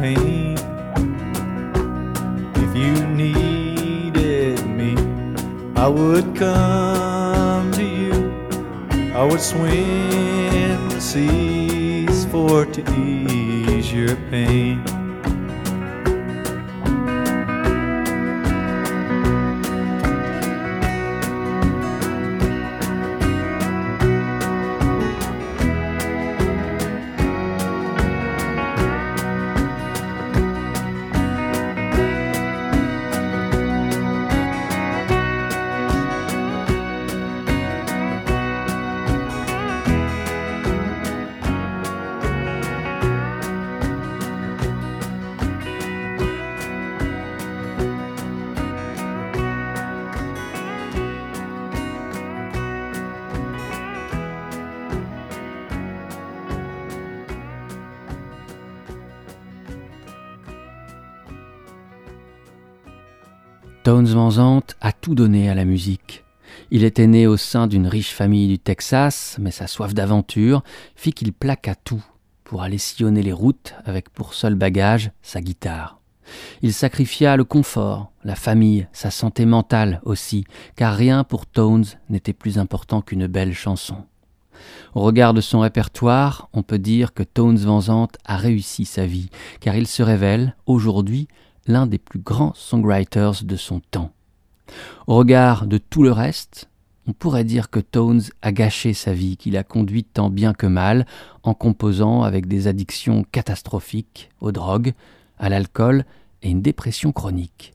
pain? 0.03 0.59
If 2.57 2.77
you 2.77 2.95
needed 3.07 4.59
me, 4.67 4.97
I 5.77 5.87
would 5.87 6.35
come 6.35 7.71
to 7.71 7.85
you. 7.85 8.17
I 9.15 9.23
would 9.23 9.41
swim 9.41 10.89
the 10.89 11.01
seas 11.01 12.25
for 12.33 12.67
to 12.67 12.81
ease 12.99 13.93
your 13.93 14.17
pain. 14.29 15.02
Tout 65.03 65.15
donné 65.17 65.51
à 65.51 65.55
la 65.55 65.67
musique. 65.67 66.25
Il 66.71 66.85
était 66.85 67.09
né 67.09 67.27
au 67.27 67.37
sein 67.37 67.67
d'une 67.67 67.89
riche 67.89 68.15
famille 68.15 68.47
du 68.47 68.59
Texas, 68.59 69.37
mais 69.41 69.51
sa 69.51 69.67
soif 69.67 69.93
d'aventure 69.93 70.63
fit 70.95 71.13
qu'il 71.13 71.33
plaqua 71.33 71.75
tout 71.75 72.03
pour 72.45 72.63
aller 72.63 72.79
sillonner 72.79 73.23
les 73.23 73.33
routes 73.33 73.75
avec 73.85 74.11
pour 74.11 74.33
seul 74.33 74.55
bagage 74.55 75.11
sa 75.21 75.41
guitare. 75.41 75.99
Il 76.63 76.73
sacrifia 76.73 77.37
le 77.37 77.43
confort, 77.43 78.13
la 78.23 78.37
famille, 78.37 78.87
sa 78.93 79.11
santé 79.11 79.45
mentale 79.45 80.01
aussi, 80.05 80.45
car 80.77 80.95
rien 80.95 81.25
pour 81.25 81.47
Tones 81.47 81.85
n'était 82.09 82.33
plus 82.33 82.59
important 82.59 83.03
qu'une 83.03 83.27
belle 83.27 83.55
chanson. 83.55 84.05
Au 84.95 85.01
regard 85.01 85.35
de 85.35 85.41
son 85.41 85.61
répertoire, 85.61 86.49
on 86.53 86.63
peut 86.63 86.79
dire 86.79 87.13
que 87.13 87.25
Tones 87.25 87.59
Van 87.59 87.81
Zandt 87.81 88.19
a 88.25 88.37
réussi 88.37 88.85
sa 88.85 89.05
vie, 89.05 89.31
car 89.61 89.75
il 89.75 89.89
se 89.89 90.05
révèle, 90.05 90.55
aujourd'hui, 90.67 91.27
l'un 91.67 91.89
des 91.89 91.99
plus 91.99 92.21
grands 92.21 92.53
songwriters 92.55 93.43
de 93.43 93.57
son 93.57 93.81
temps. 93.81 94.13
Au 95.07 95.17
regard 95.17 95.67
de 95.67 95.79
tout 95.79 96.03
le 96.03 96.13
reste, 96.13 96.69
on 97.07 97.13
pourrait 97.13 97.45
dire 97.45 97.71
que 97.71 97.81
Tones 97.81 98.23
a 98.43 98.53
gâché 98.53 98.95
sa 98.95 99.13
vie, 99.13 99.37
qu'il 99.37 99.57
a 99.57 99.65
conduite 99.65 100.09
tant 100.15 100.31
bien 100.31 100.53
que 100.53 100.67
mal, 100.67 101.07
en 101.43 101.55
composant 101.55 102.23
avec 102.23 102.47
des 102.47 102.69
addictions 102.69 103.25
catastrophiques 103.33 104.31
aux 104.41 104.53
drogues, 104.53 104.95
à 105.39 105.49
l'alcool 105.49 106.05
et 106.43 106.51
une 106.51 106.63
dépression 106.63 107.13
chronique. 107.13 107.75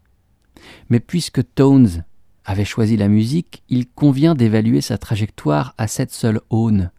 Mais 0.89 0.99
puisque 0.99 1.41
Tones 1.55 2.05
avait 2.45 2.65
choisi 2.65 2.95
la 2.95 3.09
musique, 3.09 3.63
il 3.67 3.87
convient 3.87 4.33
d'évaluer 4.33 4.79
sa 4.79 4.97
trajectoire 4.97 5.73
à 5.77 5.87
cette 5.87 6.13
seule 6.13 6.39
aune. 6.49 6.91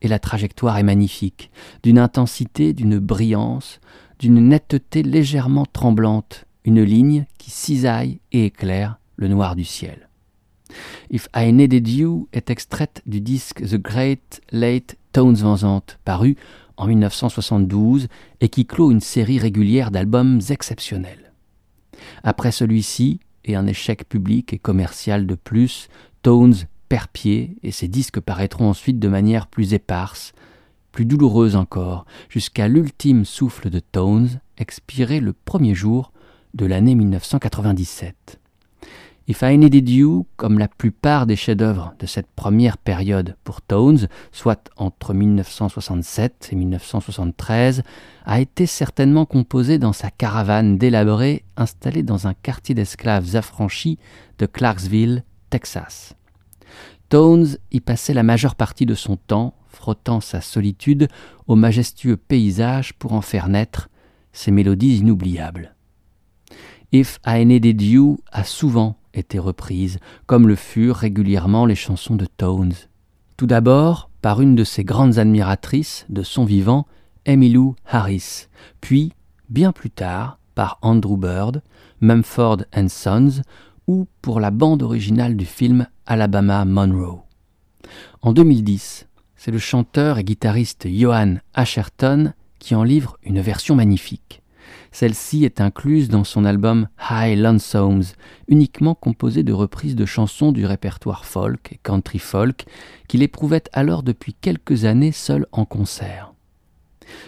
Et 0.00 0.08
la 0.08 0.18
trajectoire 0.18 0.78
est 0.78 0.82
magnifique, 0.82 1.50
d'une 1.82 1.98
intensité, 1.98 2.72
d'une 2.72 2.98
brillance, 2.98 3.80
d'une 4.18 4.48
netteté 4.48 5.02
légèrement 5.02 5.66
tremblante, 5.66 6.46
une 6.64 6.82
ligne 6.82 7.26
qui 7.36 7.50
cisaille 7.50 8.20
et 8.32 8.46
éclaire 8.46 8.99
le 9.20 9.28
noir 9.28 9.54
du 9.54 9.64
ciel. 9.64 10.08
If 11.10 11.28
I 11.36 11.52
Needed 11.52 11.86
You 11.88 12.28
est 12.32 12.50
extraite 12.50 13.02
du 13.06 13.20
disque 13.20 13.62
The 13.62 13.76
Great 13.76 14.40
Late 14.50 14.96
Tones 15.12 15.36
Van 15.36 15.56
Zandt, 15.56 15.98
paru 16.04 16.36
en 16.76 16.86
1972 16.86 18.08
et 18.40 18.48
qui 18.48 18.66
clôt 18.66 18.90
une 18.90 19.00
série 19.00 19.38
régulière 19.38 19.90
d'albums 19.90 20.40
exceptionnels. 20.48 21.32
Après 22.24 22.50
celui-ci, 22.50 23.20
et 23.44 23.56
un 23.56 23.66
échec 23.66 24.08
public 24.08 24.52
et 24.52 24.58
commercial 24.58 25.26
de 25.26 25.34
plus, 25.34 25.88
Tones 26.22 26.54
perd 26.88 27.08
pied 27.08 27.56
et 27.62 27.70
ses 27.70 27.88
disques 27.88 28.20
paraîtront 28.20 28.68
ensuite 28.68 28.98
de 28.98 29.08
manière 29.08 29.46
plus 29.46 29.74
éparse, 29.74 30.32
plus 30.92 31.04
douloureuse 31.04 31.56
encore, 31.56 32.04
jusqu'à 32.28 32.68
l'ultime 32.68 33.24
souffle 33.24 33.70
de 33.70 33.80
Tones, 33.80 34.40
expiré 34.58 35.20
le 35.20 35.32
premier 35.32 35.74
jour 35.74 36.12
de 36.54 36.66
l'année 36.66 36.94
1997. 36.94 38.39
If 39.30 39.42
I 39.42 39.56
Needed 39.56 39.88
You, 39.88 40.26
comme 40.36 40.58
la 40.58 40.66
plupart 40.66 41.24
des 41.24 41.36
chefs-d'œuvre 41.36 41.94
de 42.00 42.06
cette 42.06 42.26
première 42.34 42.76
période 42.76 43.36
pour 43.44 43.62
Tones, 43.62 44.08
soit 44.32 44.68
entre 44.76 45.14
1967 45.14 46.48
et 46.50 46.56
1973, 46.56 47.84
a 48.24 48.40
été 48.40 48.66
certainement 48.66 49.26
composé 49.26 49.78
dans 49.78 49.92
sa 49.92 50.10
caravane 50.10 50.78
délabrée 50.78 51.44
installée 51.56 52.02
dans 52.02 52.26
un 52.26 52.34
quartier 52.34 52.74
d'esclaves 52.74 53.36
affranchis 53.36 54.00
de 54.40 54.46
Clarksville, 54.46 55.22
Texas. 55.48 56.16
Tones 57.08 57.56
y 57.70 57.78
passait 57.78 58.14
la 58.14 58.24
majeure 58.24 58.56
partie 58.56 58.84
de 58.84 58.96
son 58.96 59.14
temps, 59.14 59.54
frottant 59.68 60.20
sa 60.20 60.40
solitude 60.40 61.06
au 61.46 61.54
majestueux 61.54 62.16
paysage 62.16 62.94
pour 62.94 63.12
en 63.12 63.20
faire 63.20 63.48
naître 63.48 63.90
ses 64.32 64.50
mélodies 64.50 64.96
inoubliables. 64.96 65.76
If 66.90 67.20
I 67.24 67.46
Needed 67.46 67.80
You 67.80 68.18
a 68.32 68.42
souvent 68.42 68.96
été 69.14 69.38
reprises, 69.38 69.98
comme 70.26 70.48
le 70.48 70.56
furent 70.56 70.96
régulièrement 70.96 71.66
les 71.66 71.74
chansons 71.74 72.16
de 72.16 72.26
Tones. 72.26 72.74
Tout 73.36 73.46
d'abord 73.46 74.10
par 74.22 74.40
une 74.40 74.54
de 74.54 74.64
ses 74.64 74.84
grandes 74.84 75.18
admiratrices 75.18 76.04
de 76.08 76.22
son 76.22 76.44
vivant, 76.44 76.86
Emmylou 77.26 77.74
Harris, 77.86 78.48
puis, 78.80 79.12
bien 79.48 79.72
plus 79.72 79.90
tard, 79.90 80.38
par 80.54 80.78
Andrew 80.82 81.16
Bird, 81.16 81.62
Mumford 82.00 82.58
and 82.74 82.88
Sons, 82.88 83.42
ou 83.86 84.06
pour 84.22 84.40
la 84.40 84.50
bande 84.50 84.82
originale 84.82 85.36
du 85.36 85.46
film 85.46 85.86
Alabama 86.06 86.64
Monroe. 86.64 87.22
En 88.22 88.32
2010, 88.32 89.08
c'est 89.36 89.50
le 89.50 89.58
chanteur 89.58 90.18
et 90.18 90.24
guitariste 90.24 90.86
Johan 90.88 91.36
Asherton 91.54 92.32
qui 92.58 92.74
en 92.74 92.84
livre 92.84 93.16
une 93.22 93.40
version 93.40 93.74
magnifique. 93.74 94.39
Celle-ci 94.92 95.44
est 95.44 95.60
incluse 95.60 96.08
dans 96.08 96.24
son 96.24 96.44
album 96.44 96.88
High 97.10 97.38
Lonesomes, 97.38 98.02
uniquement 98.48 98.94
composé 98.94 99.42
de 99.42 99.52
reprises 99.52 99.94
de 99.94 100.04
chansons 100.04 100.52
du 100.52 100.66
répertoire 100.66 101.24
folk 101.24 101.72
et 101.72 101.80
country 101.82 102.18
folk 102.18 102.66
qu'il 103.08 103.22
éprouvait 103.22 103.62
alors 103.72 104.02
depuis 104.02 104.34
quelques 104.34 104.84
années 104.84 105.12
seul 105.12 105.46
en 105.52 105.64
concert. 105.64 106.32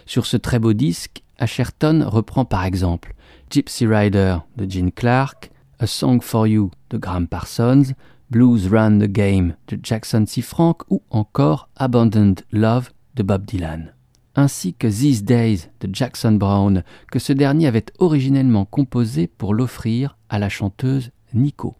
Sur 0.06 0.26
ce 0.26 0.36
très 0.36 0.58
beau 0.58 0.72
disque, 0.72 1.22
Asherton 1.38 2.04
reprend 2.06 2.44
par 2.44 2.64
exemple 2.64 3.14
Gypsy 3.50 3.86
Rider 3.86 4.38
de 4.56 4.70
Gene 4.70 4.92
Clark, 4.92 5.50
A 5.78 5.86
Song 5.86 6.20
for 6.20 6.46
You 6.46 6.70
de 6.90 6.98
Graham 6.98 7.26
Parsons, 7.26 7.94
Blues 8.30 8.68
Run 8.68 8.98
the 8.98 9.10
Game 9.10 9.54
de 9.68 9.78
Jackson 9.82 10.24
C. 10.26 10.40
Frank 10.42 10.82
ou 10.88 11.02
encore 11.10 11.68
Abandoned 11.76 12.42
Love 12.50 12.90
de 13.14 13.22
Bob 13.22 13.44
Dylan 13.44 13.92
ainsi 14.34 14.74
que 14.74 14.86
These 14.86 15.24
Days 15.24 15.70
de 15.80 15.88
Jackson 15.92 16.32
Brown, 16.32 16.82
que 17.10 17.18
ce 17.18 17.32
dernier 17.32 17.66
avait 17.66 17.86
originellement 17.98 18.64
composé 18.64 19.26
pour 19.26 19.54
l'offrir 19.54 20.16
à 20.28 20.38
la 20.38 20.48
chanteuse 20.48 21.10
Nico. 21.34 21.76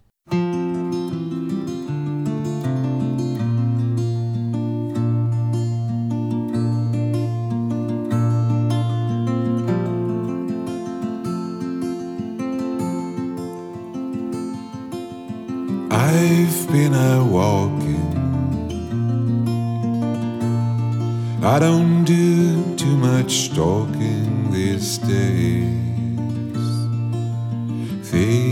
I've 15.94 16.72
been 16.72 16.94
a 16.94 17.22
walking 17.22 18.12
I 21.44 21.58
don't 21.58 22.04
do 22.04 22.41
much 23.22 23.54
talking 23.54 24.50
these 24.50 24.98
days. 24.98 25.68
These 28.10 28.46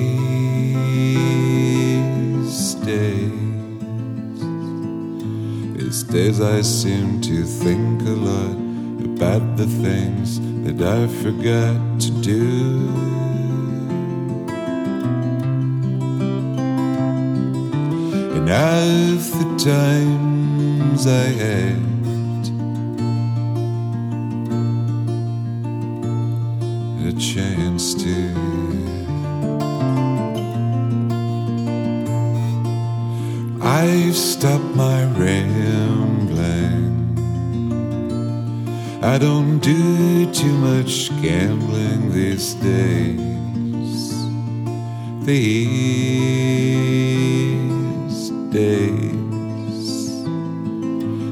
days, 2.75 3.33
these 5.75 6.03
days 6.05 6.41
I 6.41 6.61
seem 6.63 7.21
to 7.23 7.43
think 7.45 8.03
a 8.03 8.17
lot 8.31 8.57
about 9.11 9.57
the 9.57 9.67
things 9.67 10.39
that 10.65 10.81
I 10.81 11.09
forgot 11.21 12.01
to 12.03 12.11
do. 12.23 12.89
And 18.37 18.49
half 18.49 19.33
the 19.41 19.49
times 19.59 21.07
I 21.09 21.27
had 21.45 22.00
chance 27.21 27.93
to. 27.93 28.17
I've 33.61 34.17
stopped 34.17 34.75
my 34.75 35.05
rambling. 35.19 36.97
I 39.03 39.19
don't 39.19 39.59
do 39.59 40.33
too 40.33 40.57
much 40.69 41.11
gambling 41.21 42.11
these 42.11 42.55
days. 42.55 44.15
These 45.27 45.91
days. 48.51 50.25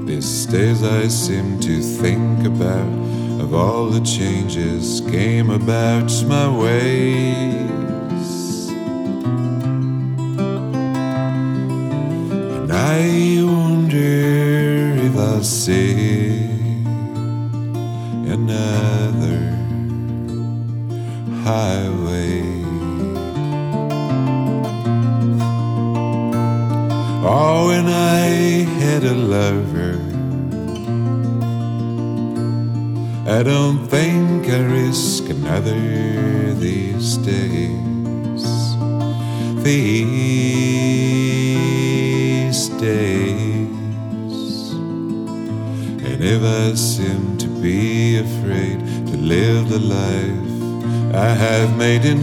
These 0.07 0.47
days 0.47 0.83
I 0.83 1.09
seem 1.09 1.59
to 1.61 1.81
think 1.81 2.47
about 2.47 3.08
of 3.41 3.55
all 3.55 3.87
the 3.87 4.01
changes 4.01 5.01
came 5.11 5.51
about 5.51 6.11
my 6.27 6.49
ways. 6.59 7.78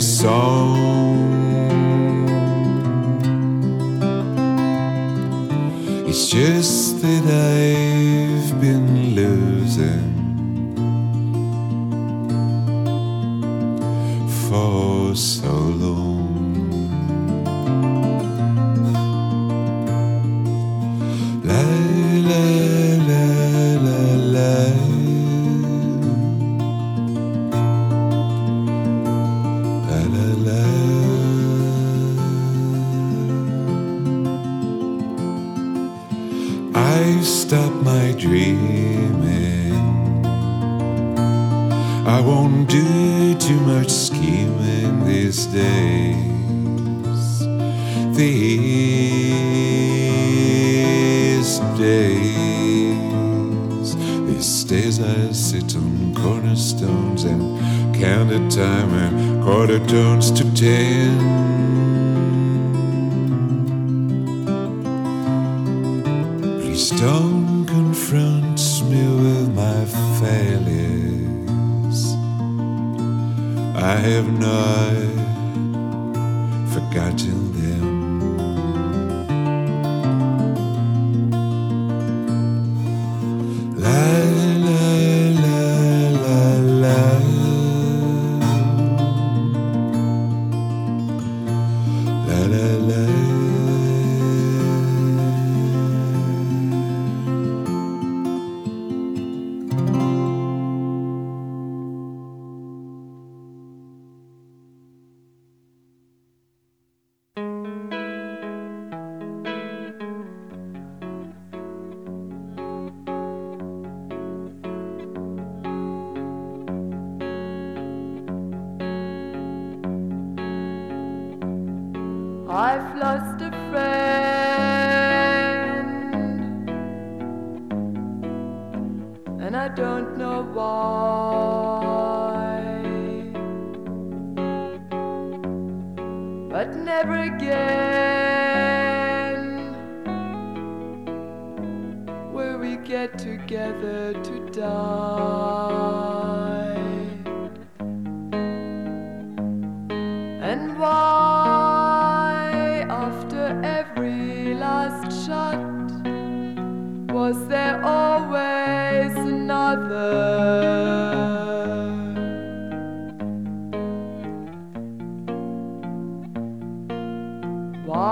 song. 0.02 1.16
It's 6.08 6.28
just 6.28 7.02
that 7.02 7.24
quarter 59.44 59.80
tones 59.88 60.32
to 60.32 60.44
ten. 60.54 61.12
Please 66.62 66.90
don't 66.92 67.66
confront 67.66 68.60
me 68.90 69.04
with 69.24 69.48
my 69.56 69.86
failures. 70.20 72.00
I 73.76 73.96
have 74.10 74.30
not 74.48 74.96
forgotten 76.74 77.35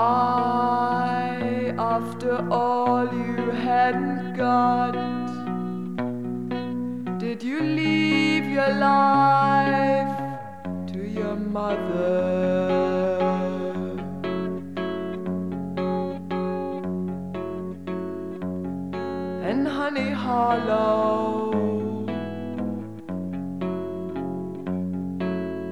Why, 0.04 1.72
after 1.78 2.34
all 2.50 3.04
you 3.26 3.36
hadn't 3.68 4.36
got, 4.36 4.92
did 7.18 7.42
you 7.42 7.60
leave 7.60 8.44
your 8.56 8.72
life 8.88 10.14
to 10.92 11.00
your 11.18 11.36
mother? 11.36 12.10
And 19.50 19.66
Honey 19.66 20.10
Hollow, 20.26 21.54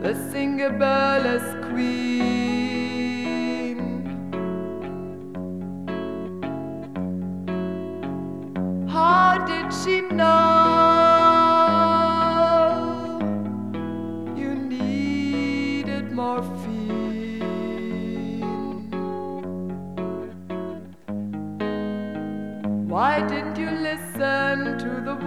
the 0.03 0.15
singer 0.31 0.71
burlesque 0.71 1.61
queen. 1.69 2.12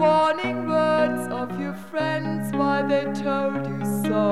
Warning 0.06 0.68
words 0.70 1.24
of 1.32 1.60
your 1.60 1.74
friends 1.92 2.56
why 2.56 2.82
they 2.92 3.06
told 3.28 3.62
you 3.72 3.82
so? 4.06 4.24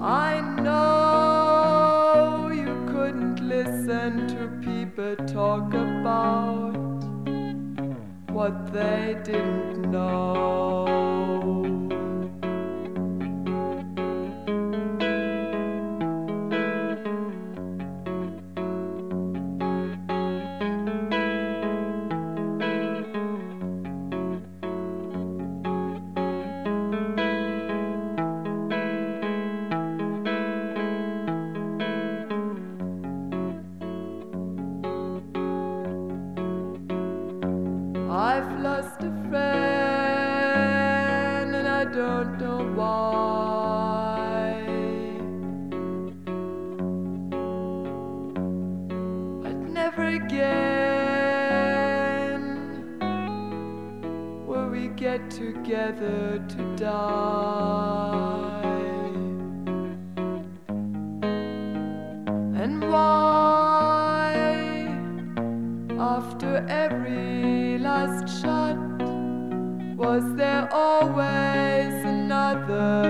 I 0.00 0.32
know 0.66 2.50
you 2.62 2.72
couldn't 2.92 3.38
listen 3.56 4.10
to 4.34 4.42
people 4.68 5.14
talk 5.38 5.68
about 5.74 7.00
what 8.36 8.72
they 8.72 9.16
didn't 9.22 9.90
know. 9.92 10.59
Get 55.00 55.30
get 55.30 55.30
together 55.30 56.44
to 56.46 56.76
die? 56.76 58.60
And 62.62 62.82
why, 62.92 64.34
after 65.98 66.66
every 66.68 67.78
last 67.78 68.42
shot, 68.42 68.76
was 69.96 70.22
there 70.36 70.68
always 70.70 71.94
another? 72.04 73.00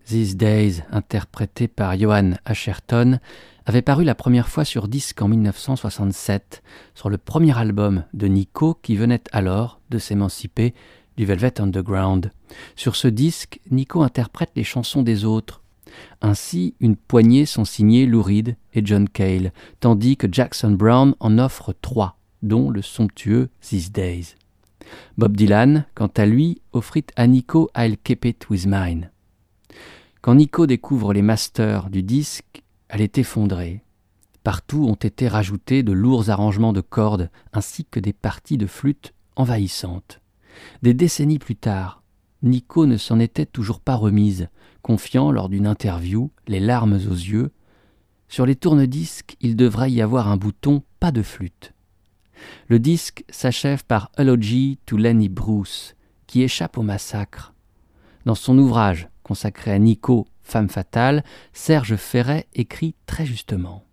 These 0.07 0.37
Days, 0.37 0.85
interprété 0.93 1.67
par 1.67 1.99
Johan 1.99 2.35
Asherton, 2.45 3.19
avait 3.67 3.83
paru 3.83 4.05
la 4.05 4.15
première 4.15 4.49
fois 4.49 4.65
sur 4.65 4.87
disque 4.87 5.21
en 5.21 5.27
1967, 5.27 6.63
sur 6.95 7.11
le 7.11 7.19
premier 7.19 7.59
album 7.59 8.05
de 8.13 8.29
Nico 8.29 8.79
qui 8.81 8.95
venait 8.95 9.23
alors 9.33 9.81
de 9.91 9.99
s'émanciper 9.99 10.73
du 11.17 11.25
Velvet 11.25 11.61
Underground. 11.61 12.31
Sur 12.77 12.95
ce 12.95 13.09
disque, 13.09 13.59
Nico 13.73 14.03
interprète 14.03 14.53
les 14.55 14.63
chansons 14.63 15.03
des 15.03 15.25
autres. 15.25 15.64
Ainsi, 16.23 16.75
une 16.81 16.97
poignée 16.97 17.47
sont 17.47 17.65
signées 17.65 18.07
Lou 18.07 18.23
Reed 18.23 18.57
et 18.73 18.85
John 18.85 19.09
Cale, 19.09 19.53
tandis 19.81 20.17
que 20.17 20.27
Jackson 20.31 20.71
Brown 20.71 21.15
en 21.21 21.39
offre 21.39 21.75
trois, 21.81 22.19
dont 22.43 22.71
le 22.71 22.83
somptueux 22.83 23.49
These 23.61 23.93
Days. 23.93 24.35
Bob 25.19 25.37
Dylan, 25.37 25.87
quant 25.95 26.11
à 26.17 26.27
lui, 26.27 26.61
offrit 26.73 27.05
à 27.17 27.27
Nico 27.27 27.71
I'll 27.77 27.97
Keep 27.99 28.25
It 28.25 28.51
With 28.51 28.67
Mine. 28.67 29.11
Quand 30.21 30.35
Nico 30.35 30.67
découvre 30.67 31.13
les 31.13 31.23
masters 31.23 31.91
du 31.91 32.03
disque, 32.03 32.63
elle 32.89 33.01
est 33.01 33.19
effondrée. 33.19 33.83
Partout 34.43 34.85
ont 34.87 34.95
été 34.95 35.29
rajoutés 35.29 35.83
de 35.83 35.93
lourds 35.93 36.31
arrangements 36.31 36.73
de 36.73 36.81
cordes 36.81 37.31
ainsi 37.53 37.85
que 37.85 38.01
des 38.01 38.13
parties 38.13 38.59
de 38.59 38.67
flûte 38.67 39.15
envahissantes. 39.37 40.21
Des 40.83 40.95
décennies 40.95 41.39
plus 41.39 41.57
tard, 41.57 42.03
Nico 42.43 42.87
ne 42.87 42.99
s'en 42.99 43.21
était 43.21 43.47
toujours 43.47 43.81
pas 43.81 43.97
remise, 43.97 44.49
confiant 44.85 45.33
lors 45.33 45.49
d'une 45.49 45.67
interview, 45.67 46.31
les 46.47 46.61
larmes 46.61 46.93
aux 46.93 47.15
yeux, 47.15 47.51
sur 48.29 48.45
les 48.45 48.55
tourne-disques, 48.55 49.37
il 49.41 49.57
devrait 49.57 49.91
y 49.91 50.03
avoir 50.03 50.29
un 50.29 50.37
bouton 50.37 50.83
pas 51.01 51.11
de 51.11 51.23
flûte. 51.23 51.73
Le 52.69 52.79
disque 52.79 53.25
s'achève 53.31 53.85
par 53.87 54.13
Eulogy 54.19 54.79
to 54.85 54.99
Lenny 54.99 55.31
Bruce, 55.31 55.97
qui 56.27 56.43
échappe 56.43 56.77
au 56.77 56.83
massacre. 56.83 57.55
Dans 58.27 58.35
son 58.35 58.59
ouvrage 58.59 59.09
consacré 59.23 59.73
à 59.73 59.79
Nico 59.79 60.27
Femme 60.43 60.69
fatale, 60.69 61.25
Serge 61.55 61.97
Ferret 61.97 62.47
écrit 62.53 62.95
très 63.07 63.25
justement. 63.25 63.85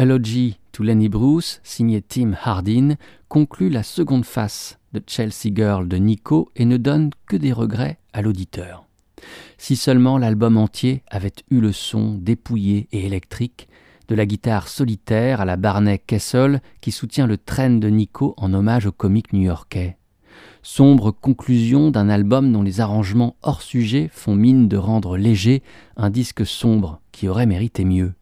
Eulogy 0.00 0.58
to 0.72 0.82
Lenny 0.82 1.08
Bruce, 1.08 1.60
signé 1.62 2.02
Tim 2.02 2.32
Hardin, 2.42 2.96
conclut 3.28 3.70
la 3.70 3.84
seconde 3.84 4.24
face 4.24 4.80
de 4.94 5.00
Chelsea 5.06 5.54
Girl 5.54 5.86
de 5.86 5.98
Nico 5.98 6.50
et 6.56 6.64
ne 6.64 6.76
donne 6.76 7.10
que 7.26 7.36
des 7.36 7.52
regrets 7.52 8.00
à 8.12 8.20
l'auditeur. 8.20 8.88
Si 9.58 9.76
seulement 9.76 10.18
l'album 10.18 10.56
entier 10.56 11.02
avait 11.10 11.32
eu 11.50 11.60
le 11.60 11.72
son 11.72 12.14
dépouillé 12.14 12.88
et 12.92 13.06
électrique, 13.06 13.68
de 14.08 14.14
la 14.14 14.26
guitare 14.26 14.68
solitaire 14.68 15.40
à 15.40 15.44
la 15.44 15.56
Barney 15.56 15.98
Kessel 15.98 16.60
qui 16.80 16.92
soutient 16.92 17.26
le 17.26 17.38
train 17.38 17.70
de 17.70 17.88
Nico 17.88 18.34
en 18.36 18.52
hommage 18.52 18.86
au 18.86 18.92
comique 18.92 19.32
new-yorkais 19.32 19.96
sombre 20.62 21.10
conclusion 21.10 21.90
d'un 21.90 22.08
album 22.08 22.52
dont 22.52 22.62
les 22.62 22.80
arrangements 22.80 23.36
hors 23.42 23.62
sujet 23.62 24.08
font 24.12 24.34
mine 24.34 24.68
de 24.68 24.76
rendre 24.76 25.16
léger 25.16 25.62
un 25.96 26.10
disque 26.10 26.46
sombre 26.46 27.00
qui 27.10 27.28
aurait 27.28 27.46
mérité 27.46 27.84
mieux. 27.84 28.14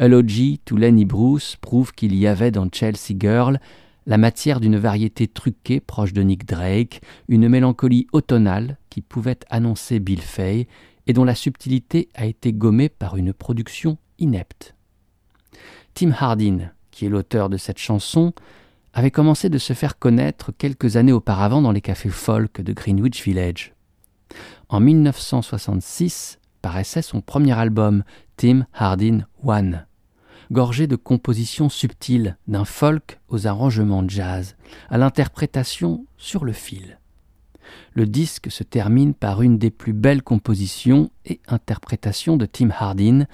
Eulogy 0.00 0.60
to 0.64 0.76
Lenny 0.76 1.04
Bruce 1.04 1.56
prouve 1.60 1.92
qu'il 1.92 2.14
y 2.16 2.26
avait 2.26 2.50
dans 2.50 2.68
Chelsea 2.72 3.14
Girl 3.18 3.60
la 4.06 4.18
matière 4.18 4.60
d'une 4.60 4.76
variété 4.76 5.28
truquée 5.28 5.80
proche 5.80 6.12
de 6.12 6.22
Nick 6.22 6.46
Drake, 6.46 7.02
une 7.28 7.48
mélancolie 7.48 8.06
automnale 8.12 8.78
qui 8.90 9.00
pouvait 9.00 9.38
annoncer 9.50 10.00
Bill 10.00 10.20
Fay 10.20 10.66
et 11.06 11.12
dont 11.12 11.24
la 11.24 11.34
subtilité 11.34 12.08
a 12.14 12.26
été 12.26 12.52
gommée 12.52 12.88
par 12.88 13.16
une 13.16 13.32
production 13.32 13.98
inepte. 14.18 14.74
Tim 15.94 16.12
Hardin, 16.18 16.70
qui 16.90 17.06
est 17.06 17.08
l'auteur 17.08 17.48
de 17.48 17.56
cette 17.56 17.78
chanson, 17.78 18.32
avait 18.94 19.10
commencé 19.10 19.48
de 19.48 19.58
se 19.58 19.72
faire 19.72 19.98
connaître 19.98 20.52
quelques 20.52 20.96
années 20.96 21.12
auparavant 21.12 21.62
dans 21.62 21.72
les 21.72 21.80
cafés 21.80 22.10
folk 22.10 22.60
de 22.60 22.72
Greenwich 22.72 23.22
Village. 23.24 23.74
En 24.68 24.80
1966 24.80 26.38
paraissait 26.60 27.02
son 27.02 27.20
premier 27.20 27.52
album, 27.58 28.04
Tim 28.36 28.66
Hardin 28.72 29.26
One, 29.42 29.86
gorgé 30.52 30.86
de 30.86 30.96
compositions 30.96 31.68
subtiles, 31.68 32.36
d'un 32.46 32.64
folk 32.64 33.18
aux 33.28 33.46
arrangements 33.46 34.04
jazz, 34.06 34.54
à 34.90 34.98
l'interprétation 34.98 36.06
sur 36.18 36.44
le 36.44 36.52
fil. 36.52 36.98
Le 37.94 38.06
disque 38.06 38.50
se 38.50 38.62
termine 38.62 39.14
par 39.14 39.40
une 39.42 39.58
des 39.58 39.70
plus 39.70 39.94
belles 39.94 40.22
compositions 40.22 41.10
et 41.24 41.40
interprétations 41.48 42.36
de 42.36 42.46
Tim 42.46 42.68
Hardin, 42.70 43.24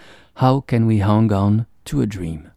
How 0.41 0.61
Can 0.61 0.85
We 0.85 1.03
Hang 1.03 1.33
On 1.33 1.65
to 1.85 2.01
a 2.01 2.07
Dream? 2.07 2.53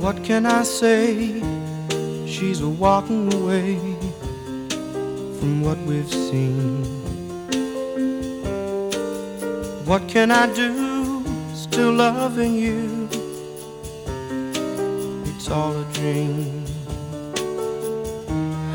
What 0.00 0.24
can 0.24 0.46
I 0.46 0.64
say? 0.64 1.42
She's 2.26 2.62
walking 2.62 3.32
away 3.34 3.89
from 5.40 5.62
what 5.62 5.78
we've 5.88 6.12
seen. 6.12 6.84
What 9.86 10.06
can 10.06 10.30
I 10.30 10.52
do? 10.52 11.24
Still 11.54 11.92
loving 11.94 12.54
you. 12.56 13.08
It's 15.30 15.50
all 15.50 15.72
a 15.72 15.84
dream. 15.94 16.62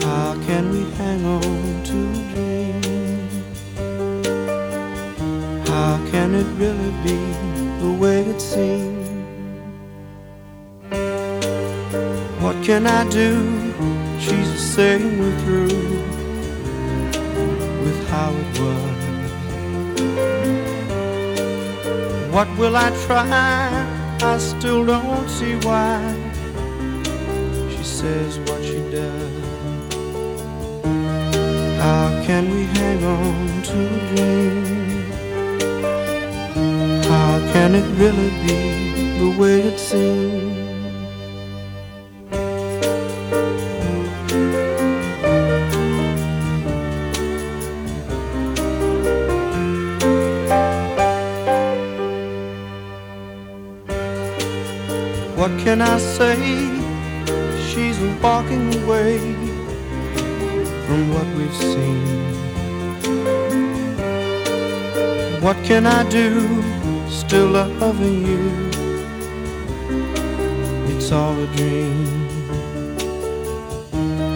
How 0.02 0.34
can 0.48 0.72
we 0.72 0.90
hang 1.02 1.24
on 1.38 1.84
to 1.90 1.98
a 2.10 2.24
dream? 2.34 2.82
How 5.68 6.00
can 6.10 6.34
it 6.34 6.48
really 6.64 6.94
be 7.06 7.20
the 7.84 7.92
way 8.02 8.22
it 8.22 8.42
seems? 8.42 9.06
What 12.42 12.58
can 12.66 12.88
I 12.88 13.08
do? 13.10 13.56
She's 14.20 14.60
saying 14.76 15.20
we're 15.20 15.40
through 15.42 15.68
with 15.68 15.95
how 18.16 18.32
it 18.44 18.52
was. 18.62 18.98
What 22.36 22.50
will 22.60 22.76
I 22.88 22.90
try? 23.06 23.28
I 24.34 24.38
still 24.52 24.82
don't 24.86 25.30
see 25.38 25.56
why. 25.68 26.00
She 27.74 27.84
says 28.00 28.32
what 28.48 28.62
she 28.70 28.80
does. 29.00 29.44
How 31.84 32.06
can 32.28 32.44
we 32.56 32.62
hang 32.78 33.00
on 33.18 33.62
to 33.70 33.78
a 33.98 34.02
dream? 34.10 34.66
How 37.12 37.34
can 37.54 37.70
it 37.82 37.88
really 38.02 38.32
be 38.46 38.60
the 39.22 39.30
way 39.40 39.56
it 39.72 39.78
seems? 39.90 40.55
I 55.96 55.98
say? 55.98 56.36
She's 57.70 57.98
walking 58.22 58.66
away 58.84 59.18
from 60.86 61.14
what 61.14 61.26
we've 61.38 61.60
seen. 61.72 62.04
What 65.42 65.56
can 65.64 65.88
I 65.88 66.04
do? 66.10 66.30
Still 67.10 67.48
loving 67.48 68.28
you. 68.28 68.44
It's 70.92 71.14
all 71.14 71.40
a 71.40 71.48
dream. 71.56 72.06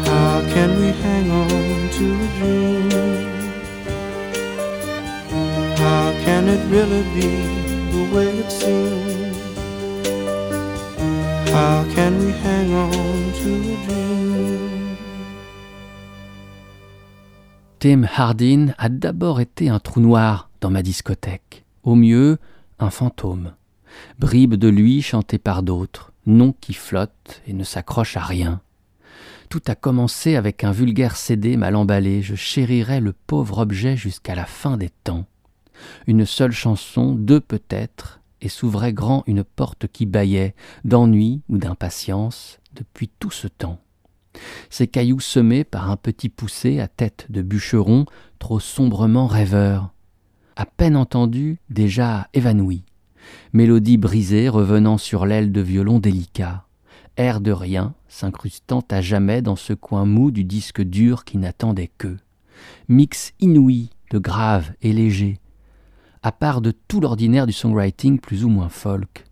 How 0.05 0.39
can 0.53 0.70
we 0.80 0.89
hang 1.03 1.30
on 1.30 1.89
to 1.97 2.05
a 2.26 2.30
dream? 2.38 2.89
How 5.76 6.14
can 6.24 6.47
it 6.47 6.62
really 6.72 7.03
be 7.20 7.32
the 7.91 8.16
way 8.16 8.30
it 8.43 8.49
seems? 8.49 8.99
How 11.60 11.84
can 11.93 12.14
we 12.20 12.32
hang 12.32 12.74
on 12.74 13.34
to 13.43 13.49
a 13.49 13.76
dream? 13.86 14.95
Tim 17.80 18.03
Hardin 18.05 18.74
a 18.78 18.88
d'abord 18.88 19.41
été 19.41 19.68
un 19.68 19.80
trou 19.80 19.99
noir 19.99 20.49
dans 20.62 20.70
ma 20.70 20.82
discothèque, 20.82 21.66
au 21.84 21.95
mieux 21.95 22.38
un 22.80 22.89
fantôme, 22.89 23.55
bribe 24.20 24.55
de 24.55 24.70
lui 24.70 25.01
chanté 25.01 25.38
par 25.38 25.62
d'autres, 25.62 26.14
nom 26.26 26.55
qui 26.62 26.74
flotte 26.74 27.41
et 27.45 27.51
ne 27.51 27.66
s'accroche 27.66 28.16
à 28.16 28.22
rien. 28.22 28.62
Tout 29.49 29.64
a 29.68 29.76
commencé 29.76 30.38
avec 30.38 30.64
un 30.64 30.72
vulgaire 30.72 31.18
CD 31.18 31.57
mal 31.57 31.76
emballé, 31.76 32.22
je 32.22 32.36
chérirais 32.36 33.01
le 33.01 33.12
pauvre 33.12 33.57
objet 33.57 33.97
jusqu'à 33.97 34.34
la 34.34 34.45
fin 34.45 34.78
des 34.78 34.91
temps. 35.03 35.26
Une 36.07 36.26
seule 36.26 36.53
chanson, 36.53 37.16
deux 37.16 37.41
peut-être, 37.41 38.19
et 38.42 38.50
s'ouvrait 38.50 38.94
grand 38.94 39.24
une 39.28 39.44
porte 39.44 39.88
qui 39.88 40.06
bâillait, 40.06 40.56
d'ennui 40.86 41.42
ou 41.50 41.58
d'impatience, 41.58 42.60
depuis 42.74 43.10
tout 43.20 43.32
ce 43.32 43.48
temps. 43.48 43.80
Ces 44.70 44.88
cailloux 44.88 45.20
semés 45.20 45.64
par 45.64 45.90
un 45.90 45.98
petit 45.98 46.30
poussé 46.30 46.80
à 46.80 46.88
tête 46.88 47.28
de 47.30 47.42
bûcheron, 47.42 48.06
trop 48.38 48.60
sombrement 48.60 49.28
rêveur. 49.28 49.92
À 50.56 50.66
peine 50.66 50.96
entendu, 50.96 51.60
déjà 51.70 52.28
évanoui. 52.34 52.84
Mélodie 53.54 53.98
brisée 53.98 54.50
revenant 54.50 54.98
sur 54.98 55.26
l'aile 55.26 55.52
de 55.52 55.62
violon 55.62 56.00
délicat. 56.00 56.66
Air 57.18 57.42
de 57.42 57.52
rien, 57.52 57.94
s'incrustant 58.08 58.84
à 58.90 59.02
jamais 59.02 59.42
dans 59.42 59.56
ce 59.56 59.74
coin 59.74 60.06
mou 60.06 60.32
du 60.32 60.44
disque 60.44 60.82
dur 60.82 61.26
qui 61.26 61.38
n'attendait 61.38 61.92
que. 61.98 62.18
Mix 62.88 63.34
inouï 63.40 63.90
de 64.12 64.20
grave 64.20 64.72
et 64.82 64.94
léger, 64.94 65.38
à 66.24 66.32
part 66.32 66.62
de 66.62 66.72
tout 66.72 67.00
l'ordinaire 67.00 67.48
du 67.48 67.54
songwriting 67.54 68.20
plus 68.20 68.46
ou 68.46 68.50
moins 68.50 68.70
folk. 68.70 69.26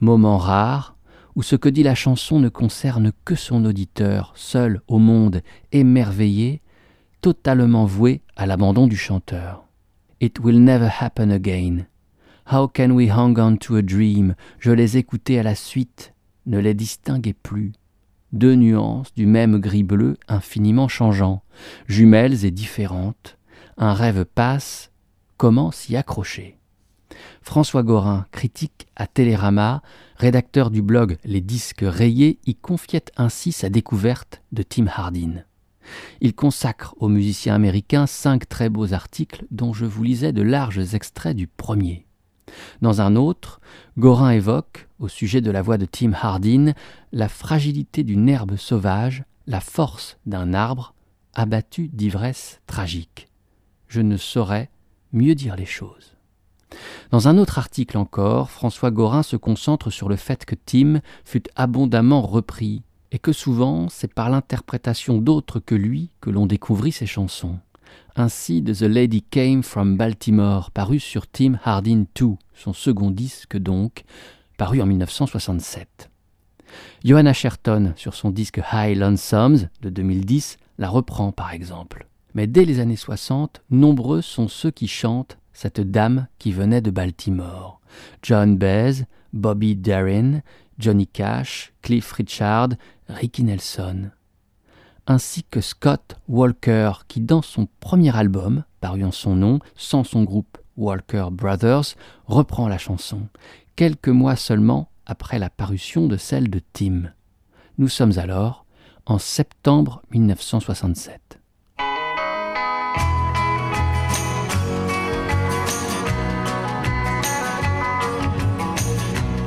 Moment 0.00 0.38
rare, 0.38 0.96
où 1.34 1.42
ce 1.42 1.56
que 1.56 1.68
dit 1.68 1.82
la 1.82 1.94
chanson 1.94 2.40
ne 2.40 2.48
concerne 2.48 3.12
que 3.24 3.34
son 3.34 3.64
auditeur, 3.64 4.32
seul 4.36 4.80
au 4.88 4.98
monde, 4.98 5.42
émerveillé, 5.72 6.62
totalement 7.20 7.84
voué 7.84 8.22
à 8.36 8.46
l'abandon 8.46 8.86
du 8.86 8.96
chanteur. 8.96 9.64
It 10.20 10.40
will 10.40 10.62
never 10.62 10.88
happen 11.00 11.30
again. 11.30 11.86
How 12.50 12.68
can 12.68 12.92
we 12.92 13.10
hang 13.10 13.38
on 13.38 13.56
to 13.58 13.76
a 13.76 13.82
dream? 13.82 14.34
Je 14.58 14.70
les 14.70 14.96
écoutais 14.96 15.38
à 15.38 15.42
la 15.42 15.54
suite, 15.54 16.14
ne 16.46 16.58
les 16.58 16.74
distinguais 16.74 17.34
plus. 17.34 17.72
Deux 18.32 18.54
nuances 18.54 19.12
du 19.14 19.26
même 19.26 19.58
gris 19.58 19.82
bleu 19.82 20.16
infiniment 20.28 20.88
changeant, 20.88 21.42
jumelles 21.86 22.44
et 22.44 22.50
différentes. 22.50 23.36
Un 23.76 23.92
rêve 23.92 24.24
passe, 24.24 24.90
comment 25.36 25.70
s'y 25.70 25.96
accrocher? 25.96 26.58
François 27.42 27.82
Gorin, 27.82 28.26
critique 28.32 28.88
à 28.96 29.06
Télérama, 29.06 29.82
rédacteur 30.16 30.70
du 30.70 30.82
blog 30.82 31.18
Les 31.24 31.40
Disques 31.40 31.84
Rayés, 31.86 32.38
y 32.46 32.54
confiait 32.54 33.04
ainsi 33.16 33.52
sa 33.52 33.68
découverte 33.68 34.42
de 34.52 34.62
Tim 34.62 34.86
Hardin. 34.88 35.44
Il 36.20 36.34
consacre 36.34 36.94
au 36.98 37.08
musicien 37.08 37.54
américain 37.54 38.06
cinq 38.06 38.48
très 38.48 38.68
beaux 38.68 38.92
articles 38.92 39.44
dont 39.50 39.72
je 39.72 39.86
vous 39.86 40.02
lisais 40.02 40.32
de 40.32 40.42
larges 40.42 40.94
extraits 40.94 41.36
du 41.36 41.46
premier. 41.46 42.06
Dans 42.80 43.00
un 43.00 43.16
autre, 43.16 43.60
Gorin 43.98 44.30
évoque, 44.30 44.88
au 44.98 45.08
sujet 45.08 45.40
de 45.40 45.50
la 45.50 45.62
voix 45.62 45.78
de 45.78 45.86
Tim 45.86 46.12
Hardin, 46.12 46.72
la 47.12 47.28
fragilité 47.28 48.02
d'une 48.02 48.28
herbe 48.28 48.56
sauvage, 48.56 49.24
la 49.46 49.60
force 49.60 50.18
d'un 50.26 50.54
arbre 50.54 50.94
abattu 51.34 51.88
d'ivresse 51.88 52.60
tragique. 52.66 53.28
Je 53.88 54.00
ne 54.00 54.16
saurais 54.16 54.70
mieux 55.12 55.34
dire 55.34 55.56
les 55.56 55.66
choses. 55.66 56.16
Dans 57.10 57.28
un 57.28 57.38
autre 57.38 57.58
article 57.58 57.96
encore, 57.96 58.50
François 58.50 58.90
Gorin 58.90 59.22
se 59.22 59.36
concentre 59.36 59.90
sur 59.90 60.08
le 60.08 60.16
fait 60.16 60.44
que 60.44 60.54
Tim 60.54 61.00
fut 61.24 61.44
abondamment 61.54 62.22
repris, 62.22 62.82
et 63.12 63.18
que 63.18 63.32
souvent 63.32 63.88
c'est 63.88 64.12
par 64.12 64.30
l'interprétation 64.30 65.18
d'autres 65.18 65.60
que 65.60 65.74
lui 65.74 66.10
que 66.20 66.30
l'on 66.30 66.46
découvrit 66.46 66.92
ses 66.92 67.06
chansons. 67.06 67.58
Ainsi 68.16 68.62
The 68.62 68.82
Lady 68.82 69.22
Came 69.22 69.62
from 69.62 69.96
Baltimore, 69.96 70.70
paru 70.70 70.98
sur 70.98 71.26
Tim 71.26 71.58
Hardin 71.64 72.04
2, 72.14 72.30
son 72.54 72.72
second 72.72 73.10
disque 73.10 73.56
donc, 73.56 74.04
paru 74.56 74.80
en 74.80 74.86
1967. 74.86 76.10
Johanna 77.04 77.32
Sherton, 77.32 77.92
sur 77.96 78.14
son 78.14 78.30
disque 78.30 78.60
High 78.72 78.96
Lonesomes 78.96 79.68
de 79.82 79.90
2010, 79.90 80.56
la 80.78 80.88
reprend 80.88 81.30
par 81.30 81.52
exemple. 81.52 82.06
Mais 82.36 82.46
dès 82.46 82.66
les 82.66 82.80
années 82.80 82.96
60, 82.96 83.62
nombreux 83.70 84.20
sont 84.20 84.46
ceux 84.46 84.70
qui 84.70 84.88
chantent 84.88 85.38
cette 85.54 85.80
dame 85.80 86.26
qui 86.38 86.52
venait 86.52 86.82
de 86.82 86.90
Baltimore. 86.90 87.80
John 88.22 88.58
Baez, 88.58 89.06
Bobby 89.32 89.74
Darin, 89.74 90.42
Johnny 90.78 91.06
Cash, 91.06 91.72
Cliff 91.80 92.12
Richard, 92.12 92.68
Ricky 93.08 93.42
Nelson. 93.42 94.10
Ainsi 95.06 95.44
que 95.44 95.62
Scott 95.62 96.18
Walker, 96.28 96.92
qui 97.08 97.22
dans 97.22 97.40
son 97.40 97.68
premier 97.80 98.14
album, 98.14 98.64
paru 98.82 99.02
en 99.02 99.12
son 99.12 99.34
nom, 99.34 99.60
sans 99.74 100.04
son 100.04 100.22
groupe 100.24 100.58
Walker 100.76 101.28
Brothers, 101.32 101.94
reprend 102.26 102.68
la 102.68 102.76
chanson, 102.76 103.28
quelques 103.76 104.08
mois 104.10 104.36
seulement 104.36 104.90
après 105.06 105.38
la 105.38 105.48
parution 105.48 106.06
de 106.06 106.18
celle 106.18 106.50
de 106.50 106.60
Tim. 106.74 107.14
Nous 107.78 107.88
sommes 107.88 108.18
alors 108.18 108.66
en 109.06 109.16
septembre 109.16 110.02
1967. 110.10 111.40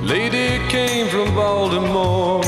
Lady 0.09 0.57
came 0.69 1.07
from 1.07 1.35
Baltimore, 1.35 2.41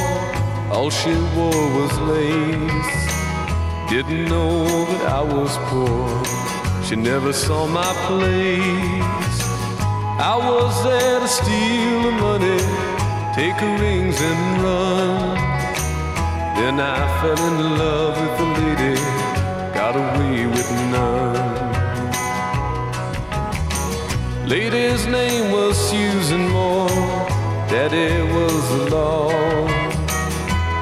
all 0.71 0.89
she 0.89 1.13
wore 1.35 1.67
was 1.77 1.93
lace. 2.09 2.95
Didn't 3.87 4.25
know 4.25 4.65
that 4.65 5.05
I 5.19 5.21
was 5.21 5.55
poor, 5.69 6.25
she 6.83 6.95
never 6.95 7.31
saw 7.31 7.67
my 7.67 7.93
place. 8.07 9.37
I 10.33 10.35
was 10.37 10.73
there 10.83 11.19
to 11.19 11.27
steal 11.27 12.01
the 12.01 12.11
money, 12.27 12.61
take 13.35 13.53
her 13.63 13.77
rings 13.79 14.19
and 14.19 14.63
run. 14.63 15.37
Then 16.57 16.79
I 16.79 16.97
fell 17.21 17.41
in 17.49 17.57
love 17.77 18.17
with 18.21 18.35
the 18.39 18.47
lady, 18.59 18.95
got 19.71 19.95
away 19.95 20.47
with 20.47 20.69
none. 20.95 21.61
Lady's 24.49 25.05
name 25.05 25.51
was 25.51 25.77
Susan 25.77 26.49
Moore. 26.49 27.30
Daddy 27.71 28.21
was 28.33 28.91
law. 28.91 29.29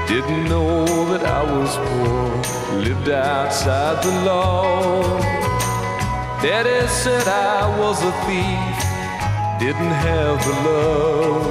Didn't 0.08 0.46
know 0.46 0.86
that 1.12 1.24
I 1.24 1.44
was 1.44 1.78
poor, 1.78 2.82
lived 2.82 3.10
outside 3.10 4.04
the 4.04 4.10
law. 4.26 5.20
Daddy 6.42 6.88
said 6.88 7.28
I 7.28 7.70
was 7.78 8.02
a 8.02 8.12
thief, 8.26 8.78
didn't 9.60 9.96
have 10.08 10.44
the 10.44 10.56
love. 10.68 11.46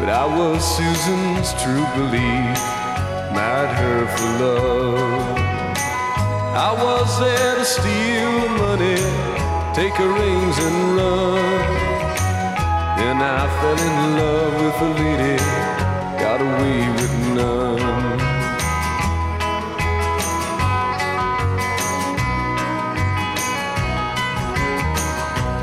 But 0.00 0.08
I 0.08 0.24
was 0.24 0.64
Susan's 0.74 1.52
true 1.62 1.86
belief, 1.92 2.58
married 3.36 3.76
her 3.76 4.06
for 4.14 4.28
love. 4.42 5.36
I 6.56 6.72
was 6.72 7.20
there 7.20 7.56
to 7.56 7.64
steal 7.76 8.32
money, 8.64 9.02
take 9.74 9.92
her 10.00 10.08
rings 10.08 10.56
and 10.64 10.96
run. 10.96 11.93
Fell 13.74 13.86
in 13.88 14.16
love 14.16 14.54
with 14.62 14.82
a 14.82 14.90
lady, 15.02 15.36
got 16.22 16.40
away 16.40 16.80
with 16.96 17.14
none. 17.34 18.18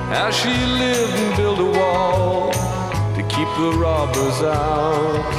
How 0.10 0.30
she 0.32 0.50
lived 0.50 1.14
and 1.14 1.38
built 1.38 1.60
a 1.60 1.66
wall 1.80 2.52
to 3.16 3.24
keep 3.30 3.48
the 3.58 3.78
robbers 3.78 4.42
out. 4.42 5.32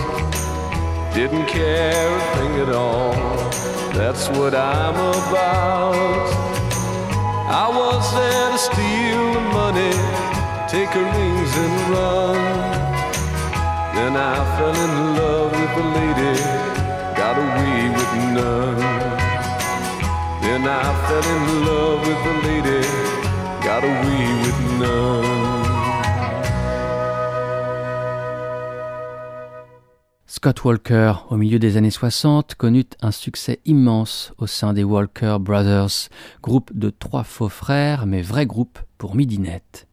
Didn't 1.15 1.47
care 1.47 2.17
a 2.17 2.21
thing 2.37 2.61
at 2.61 2.75
all, 2.75 3.13
that's 3.93 4.29
what 4.31 4.55
I'm 4.55 4.95
about. 4.95 6.29
I 7.49 7.69
was 7.69 8.15
there 8.15 8.51
to 8.51 8.59
steal 8.59 9.35
the 9.35 9.41
money 9.41 10.33
take 10.73 10.89
her 10.89 11.05
rings 11.05 11.32
Scott 30.27 30.65
Walker, 30.65 31.13
au 31.29 31.37
milieu 31.37 31.59
des 31.59 31.77
années 31.77 31.91
60, 31.91 32.55
connut 32.57 32.87
un 33.01 33.13
succès 33.13 33.61
immense 33.65 34.33
au 34.39 34.47
sein 34.47 34.73
des 34.73 34.85
Walker 34.85 35.37
Brothers, 35.39 36.09
groupe 36.43 36.71
de 36.75 36.91
trois 36.91 37.25
faux 37.25 37.49
frères, 37.49 38.07
mais 38.07 38.23
vrai 38.23 38.47
groupe 38.47 38.79
pour 38.99 39.15
Midinette. 39.15 39.87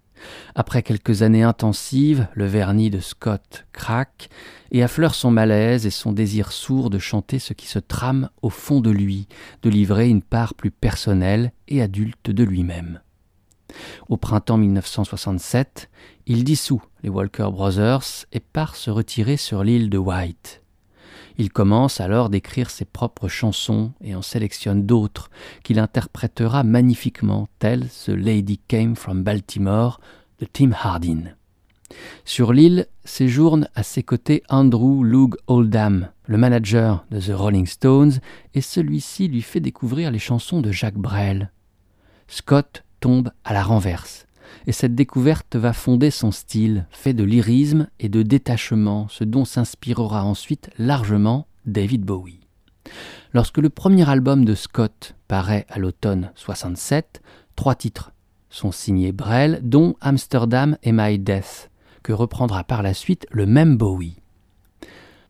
Après 0.55 0.84
quelques 0.84 1.22
années 1.22 1.43
intensives, 1.43 2.28
le 2.34 2.45
vernis 2.45 2.89
de 2.89 2.99
Scott 2.99 3.65
craque 3.74 4.30
et 4.72 4.84
affleure 4.84 5.15
son 5.15 5.32
malaise 5.32 5.86
et 5.86 5.91
son 5.91 6.11
désir 6.11 6.51
sourd 6.51 6.89
de 6.89 6.99
chanter 6.99 7.39
ce 7.39 7.53
qui 7.53 7.67
se 7.67 7.80
trame 7.80 8.30
au 8.41 8.49
fond 8.49 8.82
de 8.82 8.89
lui, 8.89 9.28
de 9.63 9.70
livrer 9.70 10.09
une 10.09 10.22
part 10.22 10.53
plus 10.53 10.72
personnelle 10.72 11.51
et 11.67 11.82
adulte 11.82 12.30
de 12.30 12.43
lui-même. 12.43 13.01
Au 14.07 14.17
printemps 14.17 14.57
1967, 14.57 15.89
il 16.26 16.43
dissout 16.43 16.82
les 17.03 17.09
Walker 17.09 17.49
Brothers 17.51 18.26
et 18.34 18.39
part 18.39 18.76
se 18.76 18.89
retirer 18.89 19.38
sur 19.38 19.63
l'île 19.63 19.89
de 19.89 19.97
White. 19.97 20.61
Il 21.40 21.54
commence 21.54 22.02
alors 22.02 22.30
d'écrire 22.30 22.70
ses 22.70 22.84
propres 22.84 23.30
chansons 23.30 23.94
et 24.02 24.14
en 24.14 24.22
sélectionne 24.22 24.86
d'autres 24.86 25.32
qu'il 25.64 25.80
interprétera 25.80 26.64
magnifiquement, 26.64 27.48
telles 27.60 27.88
The 27.88 28.10
Lady 28.10 28.60
Came 28.68 28.98
from 28.98 29.24
Baltimore 29.24 30.02
de 30.40 30.46
Tim 30.46 30.72
Hardin. 30.74 31.22
Sur 32.26 32.52
l'île 32.52 32.88
séjourne 33.06 33.70
à 33.74 33.84
ses 33.84 34.04
côtés 34.04 34.44
Andrew 34.50 35.02
Loog 35.02 35.38
Oldham, 35.48 36.10
le 36.26 36.38
manager 36.38 37.06
de 37.10 37.22
The 37.22 37.34
Rolling 37.34 37.68
Stones, 37.68 38.20
et 38.54 38.62
celui-ci 38.62 39.30
lui 39.30 39.42
fait 39.42 39.62
découvrir 39.62 40.12
les 40.12 40.20
chansons 40.20 40.60
de 40.60 40.74
Jacques 40.74 40.98
Brel. 40.98 41.54
Scott 42.28 42.84
tombe 43.00 43.32
à 43.46 43.54
la 43.54 43.64
renverse, 43.64 44.28
et 44.68 44.72
cette 44.72 44.95
découverte 44.95 45.55
va 45.55 45.74
fonder 45.74 46.12
son 46.12 46.32
style, 46.32 46.86
fait 46.91 47.14
de 47.14 47.24
lyrisme 47.24 47.88
et 47.99 48.10
de 48.10 48.24
détachement, 48.24 49.07
ce 49.10 49.24
dont 49.24 49.45
s'inspirera 49.45 50.24
ensuite 50.24 50.70
largement 50.78 51.47
David 51.66 52.03
Bowie. 52.03 52.39
Lorsque 53.34 53.60
le 53.60 53.70
premier 53.70 54.10
album 54.10 54.45
de 54.45 54.55
Scott 54.55 55.16
paraît 55.28 55.66
à 55.70 55.80
l'automne 55.80 56.32
67, 56.36 57.22
trois 57.55 57.76
titres 57.76 58.12
sont 58.49 58.72
signés 58.72 59.12
Brel, 59.12 59.60
dont 59.64 59.95
Amsterdam 60.01 60.78
et 60.84 60.91
My 60.91 61.20
Death, 61.20 61.70
que 62.01 62.14
reprendra 62.14 62.64
par 62.64 62.82
la 62.82 62.93
suite 62.93 63.28
le 63.32 63.45
même 63.45 63.78
Bowie. 63.78 64.16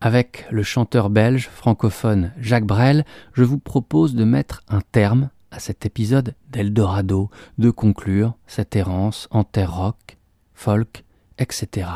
Avec 0.01 0.45
le 0.49 0.63
chanteur 0.63 1.09
belge 1.09 1.49
francophone 1.49 2.31
Jacques 2.39 2.65
Brel, 2.65 3.03
je 3.33 3.43
vous 3.43 3.59
propose 3.59 4.15
de 4.15 4.23
mettre 4.23 4.63
un 4.69 4.79
terme 4.93 5.29
à 5.51 5.59
cet 5.59 5.85
épisode 5.85 6.35
d'Eldorado, 6.49 7.29
de 7.57 7.69
conclure 7.69 8.35
cette 8.47 8.75
errance 8.75 9.27
en 9.31 9.43
terre 9.43 9.75
rock, 9.75 10.17
folk, 10.53 11.03
etc. 11.37 11.87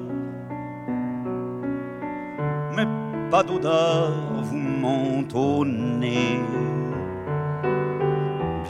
pas 3.32 3.42
d'odeur 3.42 4.12
vous 4.42 4.58
monte 4.58 5.34
au 5.34 5.64
nez. 5.64 6.38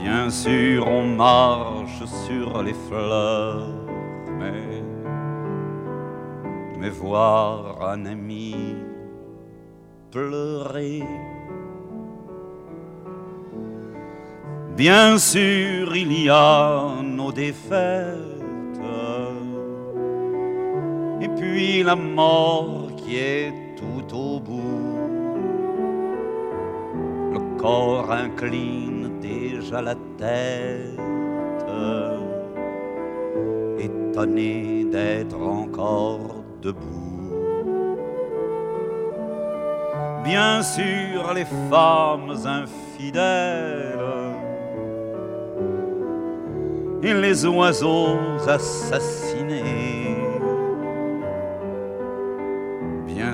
Bien 0.00 0.30
sûr, 0.30 0.86
on 0.86 1.04
marche 1.04 2.04
sur 2.26 2.62
les 2.62 2.76
fleurs, 2.88 3.66
mais, 4.38 4.84
mais 6.78 6.90
voir 6.90 7.88
un 7.88 8.06
ami 8.06 8.76
pleurer. 10.12 11.02
Bien 14.76 15.18
sûr, 15.18 15.96
il 15.96 16.12
y 16.22 16.30
a 16.30 17.02
nos 17.02 17.32
défaites, 17.32 18.78
et 21.20 21.28
puis 21.36 21.82
la 21.82 21.96
mort 21.96 22.90
qui 22.96 23.16
est 23.16 23.52
tout 23.82 24.16
au 24.16 24.31
corps 27.62 28.10
incline 28.10 29.20
déjà 29.20 29.80
la 29.80 29.94
tête, 30.18 30.98
étonné 33.78 34.84
d'être 34.90 35.40
encore 35.40 36.44
debout. 36.60 37.12
Bien 40.24 40.62
sûr, 40.62 41.32
les 41.34 41.46
femmes 41.70 42.34
infidèles 42.44 43.98
et 47.02 47.14
les 47.14 47.46
oiseaux 47.46 48.18
assassinés 48.46 49.81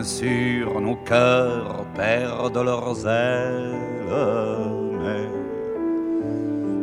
sûr, 0.08 0.80
nos 0.80 0.96
cœurs 0.96 1.84
perdent 1.94 2.64
leurs 2.64 3.06
ailes, 3.06 3.74
mais, 5.02 5.28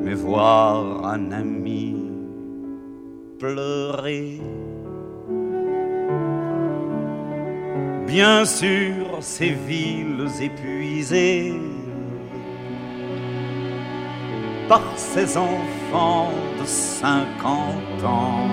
mais 0.04 0.14
voir 0.14 1.04
un 1.06 1.32
ami 1.32 1.98
pleurer. 3.40 4.40
Bien 8.06 8.46
sûr, 8.46 9.18
ces 9.22 9.54
villes 9.70 10.28
épuisées 10.40 11.60
par 14.70 14.84
ces 14.96 15.36
enfants 15.36 16.32
de 16.60 16.66
cinquante 16.66 18.04
ans 18.04 18.48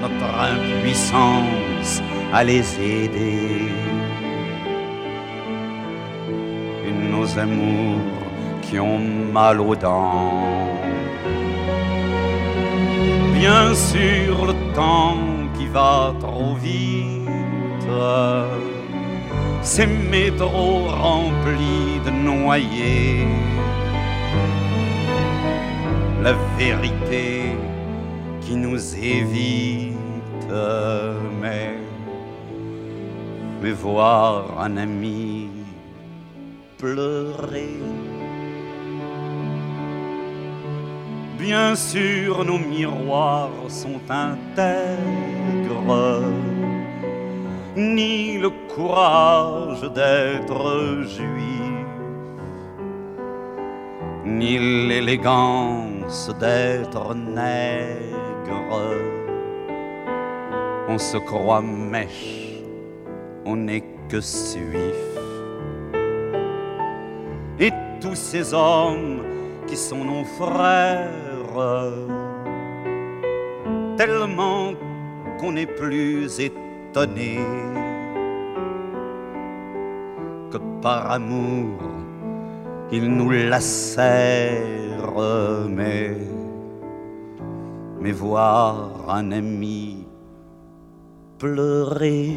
notre 0.00 0.34
impuissance 0.38 2.02
à 2.32 2.44
les 2.44 2.64
aider. 2.80 3.72
Et 6.86 6.92
nos 7.10 7.38
amours 7.38 8.00
qui 8.62 8.78
ont 8.78 8.98
mal 9.32 9.60
aux 9.60 9.74
dents. 9.74 10.68
Bien 13.34 13.74
sûr, 13.74 14.46
le 14.46 14.74
temps 14.74 15.16
qui 15.56 15.66
va 15.68 16.12
trop 16.20 16.54
vite, 16.54 17.88
ces 19.62 19.86
métros 19.86 20.88
remplis 20.88 22.00
de 22.04 22.10
noyés. 22.10 23.26
La 26.22 26.34
vérité 26.58 27.56
qui 28.40 28.56
nous 28.56 28.96
évite, 28.96 29.94
mais 31.40 31.77
mais 33.60 33.72
voir 33.72 34.60
un 34.60 34.76
ami 34.76 35.48
pleurer. 36.78 37.80
Bien 41.38 41.74
sûr, 41.74 42.44
nos 42.44 42.58
miroirs 42.58 43.68
sont 43.68 44.00
intègres, 44.10 45.00
ni 47.76 48.38
le 48.38 48.50
courage 48.74 49.82
d'être 49.92 51.04
juif, 51.04 51.86
ni 54.24 54.58
l'élégance 54.88 56.30
d'être 56.40 57.14
nègre. 57.14 58.18
On 60.88 60.98
se 60.98 61.18
croit 61.18 61.60
mèche, 61.62 62.47
on 63.48 63.56
n'est 63.56 63.84
que 64.10 64.20
suif. 64.20 65.00
Et 67.58 67.72
tous 68.00 68.14
ces 68.14 68.52
hommes 68.52 69.22
qui 69.66 69.76
sont 69.76 70.04
nos 70.04 70.24
frères, 70.24 71.08
tellement 73.96 74.74
qu'on 75.38 75.52
n'est 75.52 75.72
plus 75.82 76.38
étonné 76.38 77.38
que 80.50 80.58
par 80.82 81.10
amour 81.10 81.78
ils 82.92 83.08
nous 83.08 83.30
lacèrent, 83.30 84.58
mais, 85.68 86.16
mais 88.00 88.12
voir 88.12 89.08
un 89.08 89.32
ami 89.32 90.06
pleurer 91.38 92.34